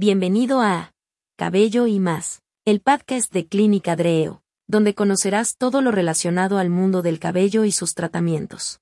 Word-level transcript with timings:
Bienvenido 0.00 0.60
a 0.60 0.94
Cabello 1.36 1.88
y 1.88 1.98
más, 1.98 2.40
el 2.64 2.80
podcast 2.80 3.32
de 3.32 3.48
Clínica 3.48 3.96
Dreo, 3.96 4.44
donde 4.68 4.94
conocerás 4.94 5.56
todo 5.56 5.82
lo 5.82 5.90
relacionado 5.90 6.58
al 6.58 6.70
mundo 6.70 7.02
del 7.02 7.18
cabello 7.18 7.64
y 7.64 7.72
sus 7.72 7.94
tratamientos. 7.94 8.78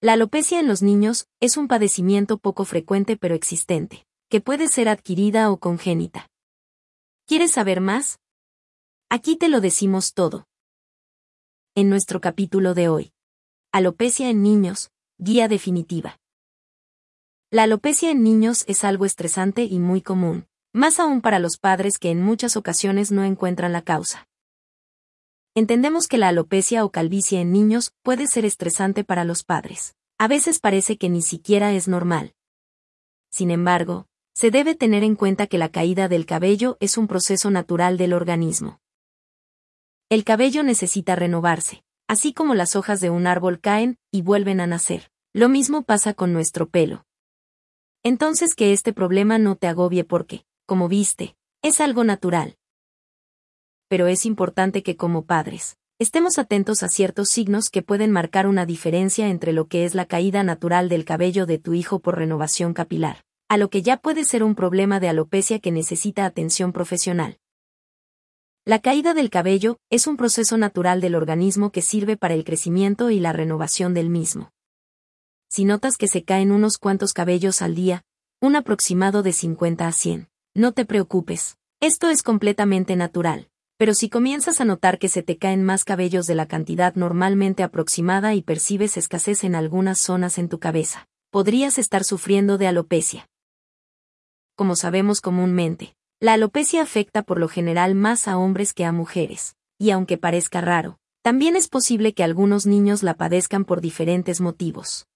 La 0.00 0.14
alopecia 0.14 0.60
en 0.60 0.66
los 0.66 0.80
niños 0.80 1.26
es 1.40 1.58
un 1.58 1.68
padecimiento 1.68 2.38
poco 2.38 2.64
frecuente 2.64 3.18
pero 3.18 3.34
existente, 3.34 4.06
que 4.30 4.40
puede 4.40 4.68
ser 4.68 4.88
adquirida 4.88 5.50
o 5.50 5.58
congénita. 5.58 6.26
¿Quieres 7.26 7.52
saber 7.52 7.82
más? 7.82 8.18
Aquí 9.10 9.36
te 9.36 9.50
lo 9.50 9.60
decimos 9.60 10.14
todo. 10.14 10.46
En 11.74 11.90
nuestro 11.90 12.22
capítulo 12.22 12.72
de 12.72 12.88
hoy. 12.88 13.12
Alopecia 13.72 14.30
en 14.30 14.42
niños, 14.42 14.90
guía 15.18 15.48
definitiva. 15.48 16.18
La 17.52 17.64
alopecia 17.64 18.10
en 18.10 18.22
niños 18.22 18.64
es 18.66 18.82
algo 18.82 19.04
estresante 19.04 19.64
y 19.64 19.78
muy 19.78 20.00
común, 20.00 20.46
más 20.72 20.98
aún 20.98 21.20
para 21.20 21.38
los 21.38 21.58
padres 21.58 21.98
que 21.98 22.08
en 22.08 22.22
muchas 22.22 22.56
ocasiones 22.56 23.12
no 23.12 23.24
encuentran 23.24 23.74
la 23.74 23.82
causa. 23.82 24.26
Entendemos 25.54 26.08
que 26.08 26.16
la 26.16 26.28
alopecia 26.28 26.82
o 26.82 26.90
calvicie 26.90 27.42
en 27.42 27.52
niños 27.52 27.92
puede 28.02 28.26
ser 28.26 28.46
estresante 28.46 29.04
para 29.04 29.24
los 29.24 29.44
padres. 29.44 29.96
A 30.16 30.28
veces 30.28 30.60
parece 30.60 30.96
que 30.96 31.10
ni 31.10 31.20
siquiera 31.20 31.74
es 31.74 31.88
normal. 31.88 32.34
Sin 33.30 33.50
embargo, 33.50 34.06
se 34.32 34.50
debe 34.50 34.74
tener 34.74 35.04
en 35.04 35.14
cuenta 35.14 35.46
que 35.46 35.58
la 35.58 35.68
caída 35.68 36.08
del 36.08 36.24
cabello 36.24 36.78
es 36.80 36.96
un 36.96 37.06
proceso 37.06 37.50
natural 37.50 37.98
del 37.98 38.14
organismo. 38.14 38.80
El 40.08 40.24
cabello 40.24 40.62
necesita 40.62 41.16
renovarse, 41.16 41.84
así 42.08 42.32
como 42.32 42.54
las 42.54 42.76
hojas 42.76 43.02
de 43.02 43.10
un 43.10 43.26
árbol 43.26 43.60
caen 43.60 43.98
y 44.10 44.22
vuelven 44.22 44.60
a 44.60 44.66
nacer. 44.66 45.10
Lo 45.34 45.50
mismo 45.50 45.82
pasa 45.82 46.14
con 46.14 46.32
nuestro 46.32 46.70
pelo. 46.70 47.04
Entonces 48.04 48.56
que 48.56 48.72
este 48.72 48.92
problema 48.92 49.38
no 49.38 49.54
te 49.54 49.68
agobie 49.68 50.02
porque, 50.02 50.44
como 50.66 50.88
viste, 50.88 51.36
es 51.62 51.80
algo 51.80 52.02
natural. 52.02 52.56
Pero 53.86 54.08
es 54.08 54.26
importante 54.26 54.82
que 54.82 54.96
como 54.96 55.24
padres, 55.24 55.76
estemos 56.00 56.36
atentos 56.40 56.82
a 56.82 56.88
ciertos 56.88 57.28
signos 57.28 57.70
que 57.70 57.82
pueden 57.82 58.10
marcar 58.10 58.48
una 58.48 58.66
diferencia 58.66 59.28
entre 59.28 59.52
lo 59.52 59.68
que 59.68 59.84
es 59.84 59.94
la 59.94 60.06
caída 60.06 60.42
natural 60.42 60.88
del 60.88 61.04
cabello 61.04 61.46
de 61.46 61.58
tu 61.58 61.74
hijo 61.74 62.00
por 62.00 62.18
renovación 62.18 62.74
capilar, 62.74 63.22
a 63.48 63.56
lo 63.56 63.70
que 63.70 63.82
ya 63.82 63.98
puede 63.98 64.24
ser 64.24 64.42
un 64.42 64.56
problema 64.56 64.98
de 64.98 65.08
alopecia 65.08 65.60
que 65.60 65.70
necesita 65.70 66.26
atención 66.26 66.72
profesional. 66.72 67.38
La 68.64 68.80
caída 68.80 69.14
del 69.14 69.30
cabello 69.30 69.76
es 69.90 70.08
un 70.08 70.16
proceso 70.16 70.56
natural 70.56 71.00
del 71.00 71.14
organismo 71.14 71.70
que 71.70 71.82
sirve 71.82 72.16
para 72.16 72.34
el 72.34 72.42
crecimiento 72.42 73.10
y 73.10 73.20
la 73.20 73.32
renovación 73.32 73.94
del 73.94 74.10
mismo 74.10 74.50
si 75.52 75.66
notas 75.66 75.98
que 75.98 76.08
se 76.08 76.24
caen 76.24 76.50
unos 76.50 76.78
cuantos 76.78 77.12
cabellos 77.12 77.60
al 77.60 77.74
día, 77.74 78.06
un 78.40 78.56
aproximado 78.56 79.22
de 79.22 79.34
50 79.34 79.86
a 79.86 79.92
100. 79.92 80.30
No 80.54 80.72
te 80.72 80.86
preocupes, 80.86 81.58
esto 81.78 82.08
es 82.08 82.22
completamente 82.22 82.96
natural. 82.96 83.50
Pero 83.76 83.92
si 83.92 84.08
comienzas 84.08 84.62
a 84.62 84.64
notar 84.64 84.98
que 84.98 85.10
se 85.10 85.22
te 85.22 85.36
caen 85.36 85.62
más 85.62 85.84
cabellos 85.84 86.26
de 86.26 86.36
la 86.36 86.46
cantidad 86.46 86.94
normalmente 86.94 87.62
aproximada 87.62 88.34
y 88.34 88.40
percibes 88.40 88.96
escasez 88.96 89.44
en 89.44 89.54
algunas 89.54 89.98
zonas 89.98 90.38
en 90.38 90.48
tu 90.48 90.58
cabeza, 90.58 91.06
podrías 91.28 91.76
estar 91.76 92.02
sufriendo 92.02 92.56
de 92.56 92.68
alopecia. 92.68 93.28
Como 94.56 94.74
sabemos 94.74 95.20
comúnmente, 95.20 95.94
la 96.18 96.32
alopecia 96.32 96.80
afecta 96.80 97.24
por 97.24 97.38
lo 97.38 97.48
general 97.48 97.94
más 97.94 98.26
a 98.26 98.38
hombres 98.38 98.72
que 98.72 98.86
a 98.86 98.92
mujeres, 98.92 99.54
y 99.78 99.90
aunque 99.90 100.16
parezca 100.16 100.62
raro, 100.62 100.98
también 101.20 101.56
es 101.56 101.68
posible 101.68 102.14
que 102.14 102.24
algunos 102.24 102.64
niños 102.64 103.02
la 103.02 103.18
padezcan 103.18 103.66
por 103.66 103.82
diferentes 103.82 104.40
motivos. 104.40 105.08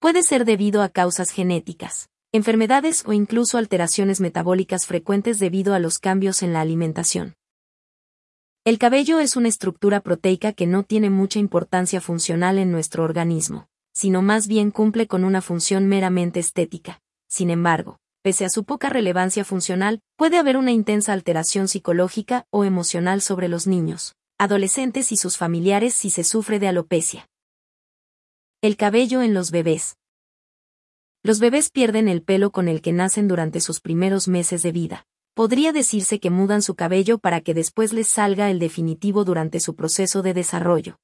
Puede 0.00 0.22
ser 0.22 0.44
debido 0.44 0.82
a 0.82 0.90
causas 0.90 1.30
genéticas, 1.30 2.08
enfermedades 2.30 3.02
o 3.04 3.12
incluso 3.12 3.58
alteraciones 3.58 4.20
metabólicas 4.20 4.86
frecuentes 4.86 5.40
debido 5.40 5.74
a 5.74 5.80
los 5.80 5.98
cambios 5.98 6.44
en 6.44 6.52
la 6.52 6.60
alimentación. 6.60 7.34
El 8.64 8.78
cabello 8.78 9.18
es 9.18 9.34
una 9.34 9.48
estructura 9.48 10.00
proteica 10.00 10.52
que 10.52 10.68
no 10.68 10.84
tiene 10.84 11.10
mucha 11.10 11.40
importancia 11.40 12.00
funcional 12.00 12.58
en 12.58 12.70
nuestro 12.70 13.02
organismo, 13.02 13.66
sino 13.92 14.22
más 14.22 14.46
bien 14.46 14.70
cumple 14.70 15.08
con 15.08 15.24
una 15.24 15.42
función 15.42 15.88
meramente 15.88 16.38
estética. 16.38 17.00
Sin 17.28 17.50
embargo, 17.50 17.98
pese 18.22 18.44
a 18.44 18.50
su 18.50 18.62
poca 18.62 18.90
relevancia 18.90 19.44
funcional, 19.44 20.00
puede 20.16 20.38
haber 20.38 20.58
una 20.58 20.70
intensa 20.70 21.12
alteración 21.12 21.66
psicológica 21.66 22.46
o 22.50 22.64
emocional 22.64 23.20
sobre 23.20 23.48
los 23.48 23.66
niños, 23.66 24.14
adolescentes 24.38 25.10
y 25.10 25.16
sus 25.16 25.36
familiares 25.36 25.92
si 25.94 26.10
se 26.10 26.22
sufre 26.22 26.60
de 26.60 26.68
alopecia. 26.68 27.28
El 28.60 28.76
cabello 28.76 29.22
en 29.22 29.34
los 29.34 29.52
bebés. 29.52 29.97
Los 31.28 31.40
bebés 31.40 31.68
pierden 31.68 32.08
el 32.08 32.22
pelo 32.22 32.52
con 32.52 32.68
el 32.68 32.80
que 32.80 32.94
nacen 32.94 33.28
durante 33.28 33.60
sus 33.60 33.80
primeros 33.80 34.28
meses 34.28 34.62
de 34.62 34.72
vida. 34.72 35.04
Podría 35.34 35.72
decirse 35.72 36.20
que 36.20 36.30
mudan 36.30 36.62
su 36.62 36.74
cabello 36.74 37.18
para 37.18 37.42
que 37.42 37.52
después 37.52 37.92
les 37.92 38.08
salga 38.08 38.50
el 38.50 38.58
definitivo 38.58 39.26
durante 39.26 39.60
su 39.60 39.76
proceso 39.76 40.22
de 40.22 40.32
desarrollo. 40.32 40.98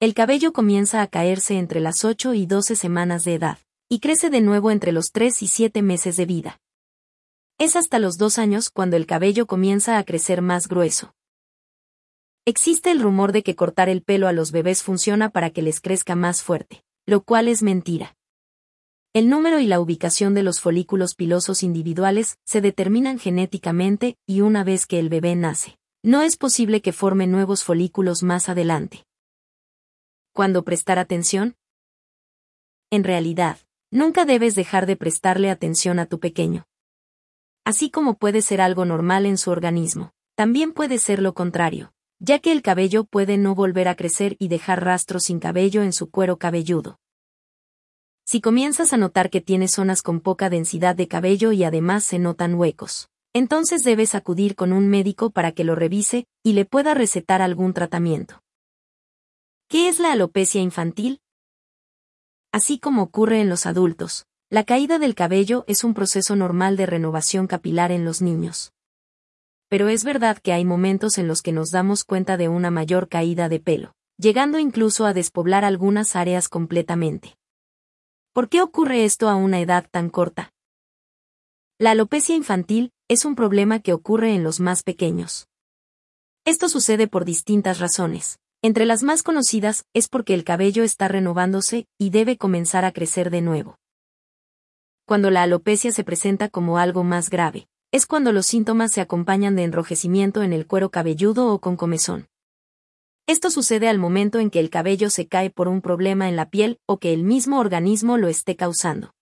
El 0.00 0.12
cabello 0.12 0.52
comienza 0.52 1.00
a 1.00 1.06
caerse 1.06 1.56
entre 1.56 1.80
las 1.80 2.04
8 2.04 2.34
y 2.34 2.44
12 2.44 2.76
semanas 2.76 3.24
de 3.24 3.36
edad, 3.36 3.58
y 3.88 4.00
crece 4.00 4.28
de 4.28 4.42
nuevo 4.42 4.70
entre 4.70 4.92
los 4.92 5.12
3 5.12 5.42
y 5.42 5.46
7 5.46 5.80
meses 5.80 6.18
de 6.18 6.26
vida. 6.26 6.60
Es 7.56 7.74
hasta 7.74 7.98
los 7.98 8.18
2 8.18 8.36
años 8.36 8.68
cuando 8.68 8.98
el 8.98 9.06
cabello 9.06 9.46
comienza 9.46 9.96
a 9.96 10.04
crecer 10.04 10.42
más 10.42 10.68
grueso. 10.68 11.14
Existe 12.44 12.90
el 12.90 13.00
rumor 13.00 13.32
de 13.32 13.42
que 13.42 13.56
cortar 13.56 13.88
el 13.88 14.02
pelo 14.02 14.28
a 14.28 14.32
los 14.32 14.52
bebés 14.52 14.82
funciona 14.82 15.30
para 15.30 15.48
que 15.48 15.62
les 15.62 15.80
crezca 15.80 16.16
más 16.16 16.42
fuerte, 16.42 16.84
lo 17.06 17.22
cual 17.22 17.48
es 17.48 17.62
mentira. 17.62 18.14
El 19.14 19.28
número 19.28 19.60
y 19.60 19.66
la 19.66 19.78
ubicación 19.78 20.32
de 20.32 20.42
los 20.42 20.60
folículos 20.60 21.14
pilosos 21.14 21.62
individuales 21.62 22.38
se 22.44 22.62
determinan 22.62 23.18
genéticamente 23.18 24.16
y 24.26 24.40
una 24.40 24.64
vez 24.64 24.86
que 24.86 24.98
el 24.98 25.10
bebé 25.10 25.36
nace, 25.36 25.78
no 26.02 26.22
es 26.22 26.38
posible 26.38 26.80
que 26.80 26.92
forme 26.92 27.26
nuevos 27.26 27.62
folículos 27.62 28.22
más 28.22 28.48
adelante. 28.48 29.04
¿Cuándo 30.32 30.64
prestar 30.64 30.98
atención? 30.98 31.56
En 32.90 33.04
realidad, 33.04 33.58
nunca 33.90 34.24
debes 34.24 34.54
dejar 34.54 34.86
de 34.86 34.96
prestarle 34.96 35.50
atención 35.50 35.98
a 35.98 36.06
tu 36.06 36.18
pequeño. 36.18 36.64
Así 37.64 37.90
como 37.90 38.14
puede 38.14 38.40
ser 38.40 38.62
algo 38.62 38.86
normal 38.86 39.26
en 39.26 39.36
su 39.36 39.50
organismo, 39.50 40.12
también 40.34 40.72
puede 40.72 40.98
ser 40.98 41.20
lo 41.20 41.34
contrario 41.34 41.92
ya 42.24 42.38
que 42.38 42.52
el 42.52 42.62
cabello 42.62 43.02
puede 43.02 43.36
no 43.36 43.56
volver 43.56 43.88
a 43.88 43.96
crecer 43.96 44.36
y 44.38 44.46
dejar 44.46 44.84
rastros 44.84 45.24
sin 45.24 45.40
cabello 45.40 45.82
en 45.82 45.92
su 45.92 46.08
cuero 46.08 46.38
cabelludo. 46.38 47.00
Si 48.32 48.40
comienzas 48.40 48.94
a 48.94 48.96
notar 48.96 49.28
que 49.28 49.42
tiene 49.42 49.68
zonas 49.68 50.00
con 50.00 50.20
poca 50.20 50.48
densidad 50.48 50.96
de 50.96 51.06
cabello 51.06 51.52
y 51.52 51.64
además 51.64 52.02
se 52.02 52.18
notan 52.18 52.54
huecos, 52.54 53.10
entonces 53.34 53.84
debes 53.84 54.14
acudir 54.14 54.54
con 54.54 54.72
un 54.72 54.88
médico 54.88 55.28
para 55.28 55.52
que 55.52 55.64
lo 55.64 55.74
revise 55.74 56.26
y 56.42 56.54
le 56.54 56.64
pueda 56.64 56.94
recetar 56.94 57.42
algún 57.42 57.74
tratamiento. 57.74 58.42
¿Qué 59.68 59.86
es 59.86 59.98
la 60.00 60.12
alopecia 60.12 60.62
infantil? 60.62 61.20
Así 62.52 62.78
como 62.78 63.02
ocurre 63.02 63.42
en 63.42 63.50
los 63.50 63.66
adultos, 63.66 64.24
la 64.48 64.64
caída 64.64 64.98
del 64.98 65.14
cabello 65.14 65.64
es 65.66 65.84
un 65.84 65.92
proceso 65.92 66.34
normal 66.34 66.78
de 66.78 66.86
renovación 66.86 67.46
capilar 67.46 67.92
en 67.92 68.06
los 68.06 68.22
niños 68.22 68.72
pero 69.68 69.88
es 69.88 70.04
verdad 70.04 70.38
que 70.38 70.54
hay 70.54 70.64
momentos 70.64 71.18
en 71.18 71.28
los 71.28 71.42
que 71.42 71.52
nos 71.52 71.70
damos 71.70 72.04
cuenta 72.04 72.38
de 72.38 72.48
una 72.48 72.70
mayor 72.70 73.08
caída 73.08 73.50
de 73.50 73.60
pelo, 73.60 73.94
llegando 74.18 74.58
incluso 74.58 75.04
a 75.04 75.12
despoblar 75.14 75.64
algunas 75.64 76.14
áreas 76.14 76.50
completamente. 76.50 77.36
¿Por 78.34 78.48
qué 78.48 78.62
ocurre 78.62 79.04
esto 79.04 79.28
a 79.28 79.34
una 79.34 79.60
edad 79.60 79.86
tan 79.90 80.08
corta? 80.08 80.54
La 81.78 81.90
alopecia 81.90 82.34
infantil 82.34 82.90
es 83.06 83.26
un 83.26 83.34
problema 83.34 83.80
que 83.80 83.92
ocurre 83.92 84.34
en 84.34 84.42
los 84.42 84.58
más 84.58 84.82
pequeños. 84.82 85.48
Esto 86.46 86.70
sucede 86.70 87.08
por 87.08 87.26
distintas 87.26 87.78
razones. 87.78 88.38
Entre 88.62 88.86
las 88.86 89.02
más 89.02 89.22
conocidas 89.22 89.84
es 89.92 90.08
porque 90.08 90.32
el 90.32 90.44
cabello 90.44 90.82
está 90.82 91.08
renovándose 91.08 91.84
y 91.98 92.08
debe 92.08 92.38
comenzar 92.38 92.86
a 92.86 92.92
crecer 92.92 93.28
de 93.28 93.42
nuevo. 93.42 93.76
Cuando 95.04 95.30
la 95.30 95.42
alopecia 95.42 95.92
se 95.92 96.02
presenta 96.02 96.48
como 96.48 96.78
algo 96.78 97.04
más 97.04 97.28
grave, 97.28 97.68
es 97.90 98.06
cuando 98.06 98.32
los 98.32 98.46
síntomas 98.46 98.92
se 98.92 99.02
acompañan 99.02 99.56
de 99.56 99.64
enrojecimiento 99.64 100.42
en 100.42 100.54
el 100.54 100.66
cuero 100.66 100.90
cabelludo 100.90 101.52
o 101.52 101.58
con 101.58 101.76
comezón. 101.76 102.28
Esto 103.26 103.50
sucede 103.50 103.88
al 103.88 103.98
momento 103.98 104.38
en 104.38 104.50
que 104.50 104.60
el 104.60 104.70
cabello 104.70 105.10
se 105.10 105.28
cae 105.28 105.50
por 105.50 105.68
un 105.68 105.80
problema 105.80 106.28
en 106.28 106.36
la 106.36 106.50
piel 106.50 106.80
o 106.86 106.98
que 106.98 107.12
el 107.12 107.22
mismo 107.22 107.60
organismo 107.60 108.18
lo 108.18 108.28
esté 108.28 108.56
causando. 108.56 109.14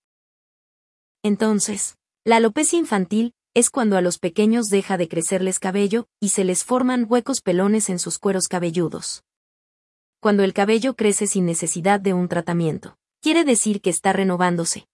Entonces, 1.22 1.96
la 2.24 2.36
alopecia 2.36 2.78
infantil 2.78 3.34
es 3.54 3.70
cuando 3.70 3.96
a 3.96 4.00
los 4.00 4.18
pequeños 4.18 4.68
deja 4.68 4.96
de 4.96 5.08
crecerles 5.08 5.58
cabello 5.58 6.06
y 6.20 6.30
se 6.30 6.44
les 6.44 6.64
forman 6.64 7.06
huecos 7.08 7.40
pelones 7.40 7.90
en 7.90 7.98
sus 7.98 8.18
cueros 8.18 8.48
cabelludos. 8.48 9.22
Cuando 10.20 10.44
el 10.44 10.54
cabello 10.54 10.94
crece 10.94 11.26
sin 11.26 11.46
necesidad 11.46 12.00
de 12.00 12.14
un 12.14 12.28
tratamiento, 12.28 12.96
quiere 13.20 13.44
decir 13.44 13.80
que 13.80 13.90
está 13.90 14.12
renovándose, 14.12 14.86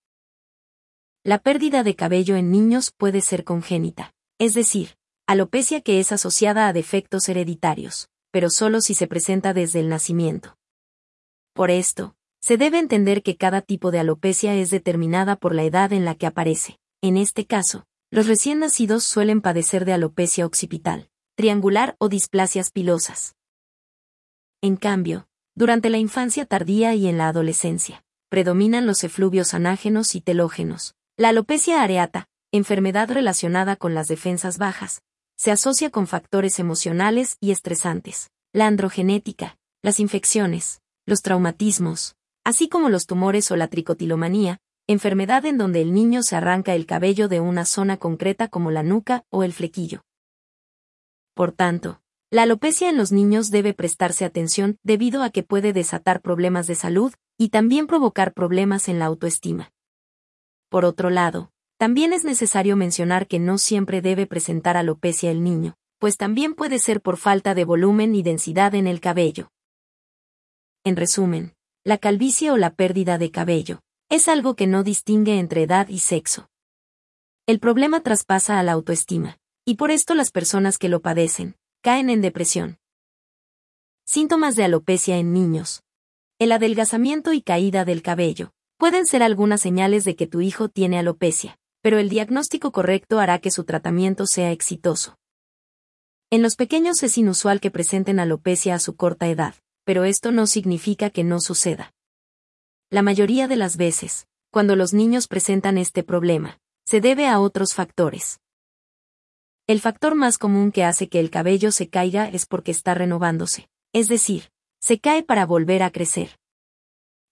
la 1.27 1.41
pérdida 1.41 1.83
de 1.83 1.97
cabello 1.97 2.37
en 2.37 2.53
niños 2.53 2.93
puede 2.97 3.21
ser 3.21 3.43
congénita, 3.43 4.15
es 4.39 4.55
decir, 4.55 4.97
alopecia 5.27 5.81
que 5.81 5.99
es 5.99 6.13
asociada 6.13 6.69
a 6.69 6.73
defectos 6.73 7.29
hereditarios, 7.29 8.09
pero 8.37 8.51
solo 8.51 8.83
si 8.83 8.93
se 8.93 9.07
presenta 9.07 9.55
desde 9.55 9.81
el 9.81 9.89
nacimiento. 9.89 10.59
Por 11.55 11.71
esto, 11.71 12.17
se 12.39 12.59
debe 12.59 12.79
entender 12.79 13.23
que 13.23 13.39
cada 13.39 13.63
tipo 13.63 13.91
de 13.91 13.99
alopecia 13.99 14.55
es 14.55 14.69
determinada 14.69 15.37
por 15.37 15.55
la 15.55 15.63
edad 15.63 15.91
en 15.95 16.05
la 16.05 16.17
que 16.17 16.27
aparece. 16.27 16.79
En 17.01 17.17
este 17.17 17.47
caso, 17.47 17.87
los 18.11 18.27
recién 18.27 18.59
nacidos 18.59 19.05
suelen 19.05 19.41
padecer 19.41 19.87
de 19.87 19.95
alopecia 19.95 20.45
occipital, 20.45 21.09
triangular 21.35 21.97
o 21.99 22.11
displasias 22.11 22.71
pilosas. 22.71 23.37
En 24.61 24.77
cambio, 24.77 25.29
durante 25.55 25.89
la 25.89 25.97
infancia 25.97 26.45
tardía 26.45 26.95
y 26.95 27.07
en 27.07 27.17
la 27.17 27.29
adolescencia, 27.29 28.05
predominan 28.29 28.85
los 28.85 29.03
efluvios 29.03 29.55
anágenos 29.55 30.15
y 30.15 30.21
telógenos. 30.21 30.95
La 31.17 31.31
alopecia 31.31 31.83
areata, 31.83 32.29
enfermedad 32.53 33.11
relacionada 33.11 33.77
con 33.77 33.95
las 33.95 34.09
defensas 34.09 34.59
bajas, 34.59 35.01
se 35.37 35.51
asocia 35.51 35.91
con 35.91 36.07
factores 36.07 36.59
emocionales 36.59 37.37
y 37.41 37.51
estresantes, 37.51 38.31
la 38.53 38.67
androgenética, 38.67 39.59
las 39.83 40.01
infecciones, 40.01 40.81
los 41.05 41.23
traumatismos, 41.23 42.17
así 42.43 42.69
como 42.69 42.89
los 42.89 43.07
tumores 43.07 43.51
o 43.51 43.57
la 43.57 43.69
tricotilomanía, 43.69 44.59
enfermedad 44.87 45.45
en 45.45 45.59
donde 45.59 45.83
el 45.83 45.93
niño 45.93 46.23
se 46.23 46.37
arranca 46.37 46.75
el 46.75 46.87
cabello 46.87 47.29
de 47.29 47.41
una 47.41 47.65
zona 47.65 47.97
concreta 47.99 48.49
como 48.49 48.71
la 48.71 48.83
nuca 48.83 49.25
o 49.31 49.43
el 49.43 49.53
flequillo. 49.53 50.03
Por 51.35 51.53
tanto, 51.53 52.01
la 52.31 52.43
alopecia 52.43 52.89
en 52.89 52.97
los 52.97 53.13
niños 53.13 53.51
debe 53.51 53.75
prestarse 53.75 54.25
atención 54.25 54.79
debido 54.83 55.23
a 55.23 55.31
que 55.31 55.43
puede 55.43 55.73
desatar 55.73 56.23
problemas 56.23 56.67
de 56.67 56.75
salud 56.75 57.13
y 57.39 57.51
también 57.51 57.87
provocar 57.87 58.33
problemas 58.33 58.89
en 58.89 58.99
la 58.99 59.05
autoestima. 59.05 59.71
Por 60.71 60.85
otro 60.85 61.11
lado, 61.11 61.53
también 61.79 62.15
es 62.15 62.25
necesario 62.25 62.75
mencionar 62.75 63.27
que 63.27 63.39
no 63.39 63.59
siempre 63.59 64.01
debe 64.01 64.27
presentar 64.27 64.79
alopecia 64.79 65.31
el 65.31 65.43
niño, 65.43 65.77
pues 65.99 66.17
también 66.17 66.55
puede 66.55 66.79
ser 66.79 67.03
por 67.03 67.19
falta 67.19 67.55
de 67.55 67.65
volumen 67.65 68.15
y 68.15 68.23
densidad 68.23 68.75
en 68.75 68.87
el 68.87 69.01
cabello. 69.01 69.51
En 70.85 70.97
resumen, 70.97 71.55
la 71.85 71.99
calvicie 71.99 72.51
o 72.51 72.57
la 72.57 72.75
pérdida 72.75 73.19
de 73.19 73.31
cabello 73.31 73.81
es 74.09 74.29
algo 74.29 74.55
que 74.55 74.67
no 74.67 74.85
distingue 74.85 75.39
entre 75.39 75.65
edad 75.65 75.89
y 75.89 75.99
sexo. 75.99 76.49
El 77.47 77.61
problema 77.61 78.03
traspasa 78.03 78.59
a 78.59 78.63
la 78.63 78.73
autoestima, 78.73 79.39
y 79.67 79.75
por 79.75 79.91
esto 79.91 80.15
las 80.15 80.31
personas 80.31 80.79
que 80.79 80.89
lo 80.89 81.03
padecen, 81.03 81.57
caen 81.83 82.09
en 82.09 82.23
depresión. 82.23 82.79
Síntomas 84.07 84.57
de 84.57 84.65
alopecia 84.65 85.19
en 85.19 85.33
niños. 85.33 85.83
El 86.39 86.53
adelgazamiento 86.53 87.33
y 87.33 87.43
caída 87.43 87.85
del 87.85 88.03
cabello 88.03 88.53
pueden 88.79 89.07
ser 89.07 89.23
algunas 89.23 89.61
señales 89.61 90.05
de 90.05 90.17
que 90.17 90.27
tu 90.27 90.41
hijo 90.41 90.69
tiene 90.69 90.99
alopecia 90.99 91.59
pero 91.87 92.01
el 92.01 92.09
diagnóstico 92.09 92.73
correcto 92.73 93.21
hará 93.21 93.39
que 93.39 93.53
su 93.53 93.63
tratamiento 93.63 94.27
sea 94.27 94.51
exitoso. 94.51 95.17
En 96.33 96.43
los 96.43 96.57
pequeños 96.57 97.01
es 97.05 97.17
inusual 97.17 97.61
que 97.61 97.71
presenten 97.71 98.19
alopecia 98.19 98.75
a 98.75 98.81
su 98.81 98.97
corta 98.97 99.29
edad, 99.29 99.55
pero 99.85 100.03
esto 100.03 100.33
no 100.33 100.49
significa 100.49 101.11
que 101.11 101.23
no 101.23 101.39
suceda. 101.39 101.95
La 102.91 103.03
mayoría 103.03 103.47
de 103.47 103.55
las 103.55 103.77
veces, 103.77 104.27
cuando 104.51 104.75
los 104.75 104.95
niños 104.95 105.29
presentan 105.29 105.79
este 105.79 106.03
problema, 106.03 106.59
se 106.85 107.01
debe 107.01 107.29
a 107.29 107.39
otros 107.39 107.73
factores. 107.73 108.41
El 109.69 109.79
factor 109.79 110.17
más 110.17 110.39
común 110.39 110.73
que 110.73 110.83
hace 110.83 111.09
que 111.09 111.21
el 111.21 111.31
cabello 111.31 111.71
se 111.71 111.89
caiga 111.89 112.29
es 112.29 112.47
porque 112.47 112.73
está 112.73 112.95
renovándose, 112.95 113.69
es 113.93 114.09
decir, 114.09 114.51
se 114.81 114.99
cae 114.99 115.23
para 115.23 115.47
volver 115.47 115.85
a 115.85 115.93
crecer. 115.93 116.37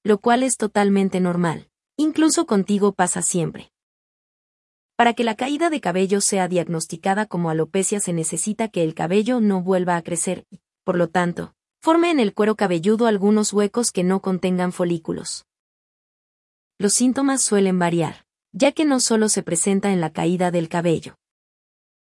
Lo 0.04 0.18
cual 0.18 0.44
es 0.44 0.56
totalmente 0.56 1.18
normal, 1.18 1.68
incluso 1.96 2.46
contigo 2.46 2.92
pasa 2.92 3.20
siempre. 3.20 3.72
Para 4.96 5.14
que 5.14 5.24
la 5.24 5.34
caída 5.34 5.70
de 5.70 5.80
cabello 5.80 6.20
sea 6.20 6.48
diagnosticada 6.48 7.26
como 7.26 7.50
alopecia 7.50 8.00
se 8.00 8.12
necesita 8.12 8.68
que 8.68 8.82
el 8.82 8.94
cabello 8.94 9.40
no 9.40 9.62
vuelva 9.62 9.96
a 9.96 10.02
crecer 10.02 10.46
por 10.84 10.96
lo 10.96 11.08
tanto, 11.08 11.54
forme 11.80 12.10
en 12.10 12.20
el 12.20 12.34
cuero 12.34 12.56
cabelludo 12.56 13.06
algunos 13.06 13.52
huecos 13.52 13.90
que 13.90 14.04
no 14.04 14.20
contengan 14.20 14.70
folículos. 14.70 15.46
Los 16.78 16.92
síntomas 16.92 17.42
suelen 17.42 17.78
variar, 17.78 18.26
ya 18.52 18.72
que 18.72 18.84
no 18.84 19.00
solo 19.00 19.30
se 19.30 19.42
presenta 19.42 19.92
en 19.92 20.00
la 20.00 20.12
caída 20.12 20.50
del 20.50 20.68
cabello. 20.68 21.16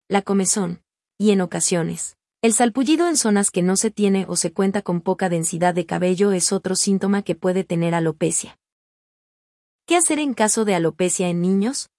La 0.09 0.23
comezón, 0.23 0.83
y 1.19 1.33
en 1.33 1.41
ocasiones, 1.41 2.17
el 2.41 2.53
salpullido 2.53 3.09
en 3.09 3.17
zonas 3.17 3.51
que 3.51 3.63
no 3.63 3.77
se 3.77 3.91
tiene 3.91 4.27
o 4.29 4.37
se 4.37 4.53
cuenta 4.53 4.83
con 4.83 5.01
poca 5.01 5.29
densidad 5.29 5.75
de 5.75 5.87
cabello 5.87 6.31
es 6.31 6.53
otro 6.53 6.77
síntoma 6.77 7.23
que 7.23 7.35
puede 7.35 7.65
tener 7.65 7.95
alopecia. 7.97 8.57
¿Qué 9.87 9.97
hacer 9.97 10.21
en 10.21 10.35
caso 10.35 10.65
de 10.65 10.77
alopecia 10.77 11.29
en 11.29 11.41
niños? 11.41 11.91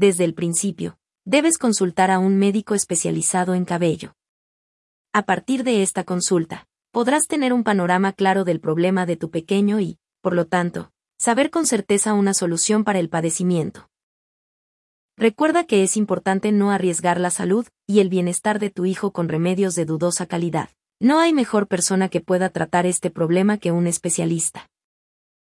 Desde 0.00 0.24
el 0.24 0.32
principio, 0.32 0.98
debes 1.26 1.58
consultar 1.58 2.10
a 2.10 2.18
un 2.18 2.38
médico 2.38 2.74
especializado 2.74 3.54
en 3.54 3.66
cabello. 3.66 4.14
A 5.12 5.26
partir 5.26 5.62
de 5.62 5.82
esta 5.82 6.04
consulta, 6.04 6.66
podrás 6.90 7.26
tener 7.26 7.52
un 7.52 7.64
panorama 7.64 8.14
claro 8.14 8.44
del 8.44 8.60
problema 8.60 9.04
de 9.04 9.16
tu 9.16 9.30
pequeño 9.30 9.78
y, 9.78 9.98
por 10.22 10.34
lo 10.34 10.46
tanto, 10.46 10.90
saber 11.18 11.50
con 11.50 11.66
certeza 11.66 12.14
una 12.14 12.32
solución 12.32 12.82
para 12.82 12.98
el 12.98 13.10
padecimiento. 13.10 13.90
Recuerda 15.18 15.64
que 15.64 15.82
es 15.82 15.98
importante 15.98 16.50
no 16.50 16.70
arriesgar 16.70 17.20
la 17.20 17.30
salud 17.30 17.66
y 17.86 18.00
el 18.00 18.08
bienestar 18.08 18.58
de 18.58 18.70
tu 18.70 18.86
hijo 18.86 19.12
con 19.12 19.28
remedios 19.28 19.74
de 19.74 19.84
dudosa 19.84 20.24
calidad. 20.24 20.70
No 20.98 21.18
hay 21.18 21.34
mejor 21.34 21.66
persona 21.66 22.08
que 22.08 22.22
pueda 22.22 22.48
tratar 22.48 22.86
este 22.86 23.10
problema 23.10 23.58
que 23.58 23.70
un 23.70 23.86
especialista. 23.86 24.70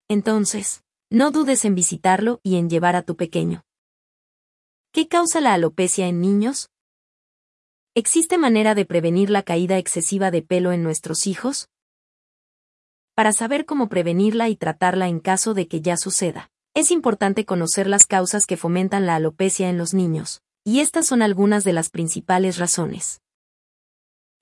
Entonces, 0.08 0.82
no 1.10 1.30
dudes 1.30 1.66
en 1.66 1.74
visitarlo 1.74 2.40
y 2.42 2.56
en 2.56 2.70
llevar 2.70 2.96
a 2.96 3.02
tu 3.02 3.16
pequeño. 3.16 3.64
¿Qué 4.92 5.06
causa 5.06 5.40
la 5.40 5.54
alopecia 5.54 6.08
en 6.08 6.20
niños? 6.20 6.68
¿Existe 7.94 8.38
manera 8.38 8.74
de 8.74 8.84
prevenir 8.84 9.30
la 9.30 9.44
caída 9.44 9.78
excesiva 9.78 10.32
de 10.32 10.42
pelo 10.42 10.72
en 10.72 10.82
nuestros 10.82 11.28
hijos? 11.28 11.68
Para 13.14 13.30
saber 13.32 13.66
cómo 13.66 13.88
prevenirla 13.88 14.48
y 14.48 14.56
tratarla 14.56 15.06
en 15.06 15.20
caso 15.20 15.54
de 15.54 15.68
que 15.68 15.80
ya 15.80 15.96
suceda, 15.96 16.50
es 16.74 16.90
importante 16.90 17.44
conocer 17.44 17.86
las 17.86 18.04
causas 18.04 18.46
que 18.46 18.56
fomentan 18.56 19.06
la 19.06 19.14
alopecia 19.14 19.70
en 19.70 19.78
los 19.78 19.94
niños, 19.94 20.42
y 20.64 20.80
estas 20.80 21.06
son 21.06 21.22
algunas 21.22 21.62
de 21.62 21.72
las 21.72 21.88
principales 21.88 22.58
razones. 22.58 23.22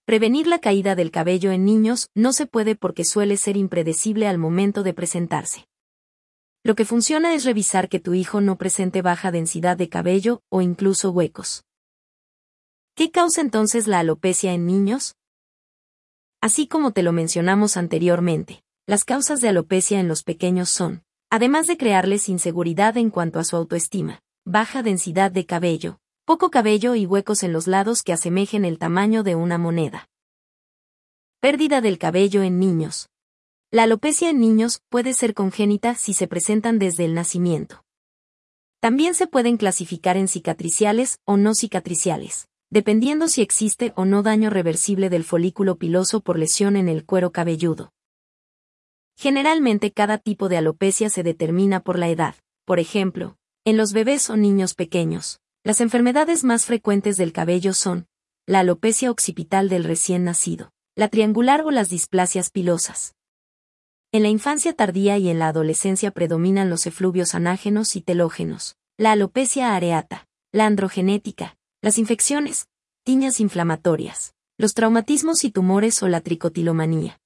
Prevenir 0.06 0.46
la 0.46 0.60
caída 0.60 0.94
del 0.94 1.10
cabello 1.10 1.52
en 1.52 1.66
niños 1.66 2.08
no 2.14 2.32
se 2.32 2.46
puede 2.46 2.74
porque 2.74 3.04
suele 3.04 3.36
ser 3.36 3.58
impredecible 3.58 4.26
al 4.26 4.38
momento 4.38 4.82
de 4.82 4.94
presentarse. 4.94 5.68
Lo 6.68 6.74
que 6.74 6.84
funciona 6.84 7.32
es 7.32 7.46
revisar 7.46 7.88
que 7.88 7.98
tu 7.98 8.12
hijo 8.12 8.42
no 8.42 8.58
presente 8.58 9.00
baja 9.00 9.30
densidad 9.30 9.78
de 9.78 9.88
cabello 9.88 10.42
o 10.50 10.60
incluso 10.60 11.10
huecos. 11.10 11.64
¿Qué 12.94 13.10
causa 13.10 13.40
entonces 13.40 13.86
la 13.86 14.00
alopecia 14.00 14.52
en 14.52 14.66
niños? 14.66 15.16
Así 16.42 16.68
como 16.68 16.92
te 16.92 17.02
lo 17.02 17.12
mencionamos 17.12 17.78
anteriormente, 17.78 18.62
las 18.86 19.06
causas 19.06 19.40
de 19.40 19.48
alopecia 19.48 19.98
en 19.98 20.08
los 20.08 20.22
pequeños 20.22 20.68
son, 20.68 21.04
además 21.30 21.68
de 21.68 21.78
crearles 21.78 22.28
inseguridad 22.28 22.98
en 22.98 23.08
cuanto 23.08 23.38
a 23.38 23.44
su 23.44 23.56
autoestima, 23.56 24.20
baja 24.44 24.82
densidad 24.82 25.32
de 25.32 25.46
cabello, 25.46 26.00
poco 26.26 26.50
cabello 26.50 26.94
y 26.94 27.06
huecos 27.06 27.44
en 27.44 27.54
los 27.54 27.66
lados 27.66 28.02
que 28.02 28.12
asemejen 28.12 28.66
el 28.66 28.78
tamaño 28.78 29.22
de 29.22 29.36
una 29.36 29.56
moneda. 29.56 30.06
Pérdida 31.40 31.80
del 31.80 31.96
cabello 31.96 32.42
en 32.42 32.58
niños, 32.58 33.08
la 33.70 33.82
alopecia 33.82 34.30
en 34.30 34.40
niños 34.40 34.80
puede 34.88 35.12
ser 35.12 35.34
congénita 35.34 35.94
si 35.94 36.14
se 36.14 36.26
presentan 36.26 36.78
desde 36.78 37.04
el 37.04 37.12
nacimiento. 37.12 37.84
También 38.80 39.14
se 39.14 39.26
pueden 39.26 39.58
clasificar 39.58 40.16
en 40.16 40.26
cicatriciales 40.26 41.18
o 41.26 41.36
no 41.36 41.54
cicatriciales, 41.54 42.48
dependiendo 42.70 43.28
si 43.28 43.42
existe 43.42 43.92
o 43.94 44.06
no 44.06 44.22
daño 44.22 44.48
reversible 44.48 45.10
del 45.10 45.22
folículo 45.22 45.76
piloso 45.76 46.22
por 46.22 46.38
lesión 46.38 46.76
en 46.76 46.88
el 46.88 47.04
cuero 47.04 47.30
cabelludo. 47.30 47.92
Generalmente 49.18 49.92
cada 49.92 50.16
tipo 50.16 50.48
de 50.48 50.56
alopecia 50.56 51.10
se 51.10 51.22
determina 51.22 51.80
por 51.80 51.98
la 51.98 52.08
edad, 52.08 52.36
por 52.64 52.78
ejemplo, 52.78 53.36
en 53.66 53.76
los 53.76 53.92
bebés 53.92 54.30
o 54.30 54.38
niños 54.38 54.74
pequeños. 54.74 55.40
Las 55.62 55.82
enfermedades 55.82 56.42
más 56.42 56.64
frecuentes 56.64 57.18
del 57.18 57.34
cabello 57.34 57.74
son 57.74 58.06
la 58.46 58.60
alopecia 58.60 59.10
occipital 59.10 59.68
del 59.68 59.84
recién 59.84 60.24
nacido, 60.24 60.70
la 60.94 61.08
triangular 61.08 61.60
o 61.66 61.70
las 61.70 61.90
displasias 61.90 62.48
pilosas. 62.48 63.17
En 64.10 64.22
la 64.22 64.30
infancia 64.30 64.72
tardía 64.72 65.18
y 65.18 65.28
en 65.28 65.38
la 65.38 65.48
adolescencia 65.48 66.10
predominan 66.10 66.70
los 66.70 66.86
efluvios 66.86 67.34
anágenos 67.34 67.94
y 67.94 68.00
telógenos, 68.00 68.78
la 68.96 69.12
alopecia 69.12 69.76
areata, 69.76 70.26
la 70.50 70.64
androgenética, 70.64 71.58
las 71.82 71.98
infecciones, 71.98 72.68
tiñas 73.04 73.38
inflamatorias, 73.38 74.34
los 74.56 74.72
traumatismos 74.72 75.44
y 75.44 75.50
tumores 75.50 76.02
o 76.02 76.08
la 76.08 76.22
tricotilomanía. 76.22 77.20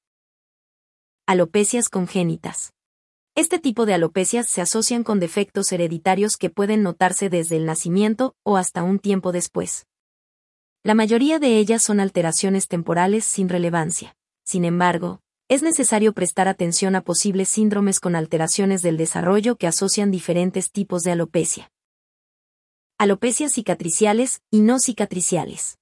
Alopecias 1.25 1.89
congénitas. 1.89 2.73
Este 3.37 3.61
tipo 3.61 3.87
de 3.87 3.95
alopecias 3.95 4.49
se 4.49 4.61
asocian 4.61 5.05
con 5.05 5.21
defectos 5.21 5.71
hereditarios 5.71 6.37
que 6.37 6.51
pueden 6.51 6.83
notarse 6.83 7.31
desde 7.31 7.59
el 7.59 7.65
nacimiento 7.65 8.35
o 8.43 8.57
hasta 8.57 8.83
un 8.83 8.99
tiempo 8.99 9.31
después. 9.31 9.87
La 10.83 10.95
mayoría 10.95 11.39
de 11.39 11.59
ellas 11.59 11.81
son 11.81 12.01
alteraciones 12.01 12.67
temporales 12.67 13.25
sin 13.25 13.49
relevancia. 13.49 14.17
Sin 14.45 14.65
embargo, 14.65 15.21
es 15.53 15.63
necesario 15.63 16.15
prestar 16.15 16.49
atención 16.49 16.97
a 16.97 17.03
posibles 17.03 17.47
síndromes 17.51 18.01
con 18.01 18.17
alteraciones 18.17 18.81
del 18.81 18.97
desarrollo 18.97 19.57
que 19.57 19.67
asocian 19.67 20.11
diferentes 20.11 20.73
tipos 20.73 21.03
de 21.03 21.13
alopecia. 21.13 21.71
Alopecias 22.97 23.53
cicatriciales 23.53 24.41
y 24.51 24.61
no 24.61 24.79
cicatriciales. 24.79 25.77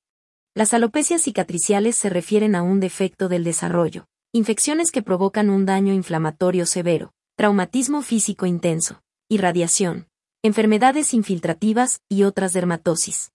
Las 0.56 0.74
alopecias 0.74 1.22
cicatriciales 1.22 1.94
se 1.94 2.10
refieren 2.10 2.56
a 2.56 2.62
un 2.62 2.80
defecto 2.80 3.28
del 3.28 3.44
desarrollo, 3.44 4.06
infecciones 4.32 4.90
que 4.90 5.02
provocan 5.02 5.50
un 5.50 5.66
daño 5.66 5.92
inflamatorio 5.92 6.66
severo, 6.66 7.12
traumatismo 7.36 8.02
físico 8.02 8.46
intenso, 8.46 9.00
irradiación, 9.28 10.08
enfermedades 10.42 11.14
infiltrativas 11.14 12.00
y 12.08 12.24
otras 12.24 12.52
dermatosis. 12.52 13.30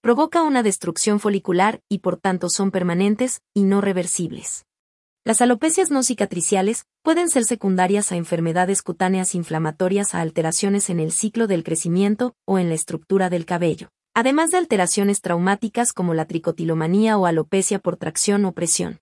Provoca 0.00 0.42
una 0.42 0.62
destrucción 0.62 1.20
folicular 1.20 1.82
y 1.90 1.98
por 1.98 2.16
tanto 2.16 2.48
son 2.48 2.70
permanentes 2.70 3.42
y 3.52 3.64
no 3.64 3.82
reversibles. 3.82 4.64
Las 5.26 5.40
alopecias 5.40 5.90
no 5.90 6.02
cicatriciales 6.02 6.84
pueden 7.02 7.30
ser 7.30 7.44
secundarias 7.44 8.12
a 8.12 8.16
enfermedades 8.16 8.82
cutáneas 8.82 9.34
inflamatorias 9.34 10.14
a 10.14 10.20
alteraciones 10.20 10.90
en 10.90 11.00
el 11.00 11.12
ciclo 11.12 11.46
del 11.46 11.64
crecimiento 11.64 12.36
o 12.44 12.58
en 12.58 12.68
la 12.68 12.74
estructura 12.74 13.30
del 13.30 13.46
cabello, 13.46 13.88
además 14.12 14.50
de 14.50 14.58
alteraciones 14.58 15.22
traumáticas 15.22 15.94
como 15.94 16.12
la 16.12 16.26
tricotilomanía 16.26 17.16
o 17.16 17.24
alopecia 17.24 17.78
por 17.78 17.96
tracción 17.96 18.44
o 18.44 18.52
presión. 18.52 19.00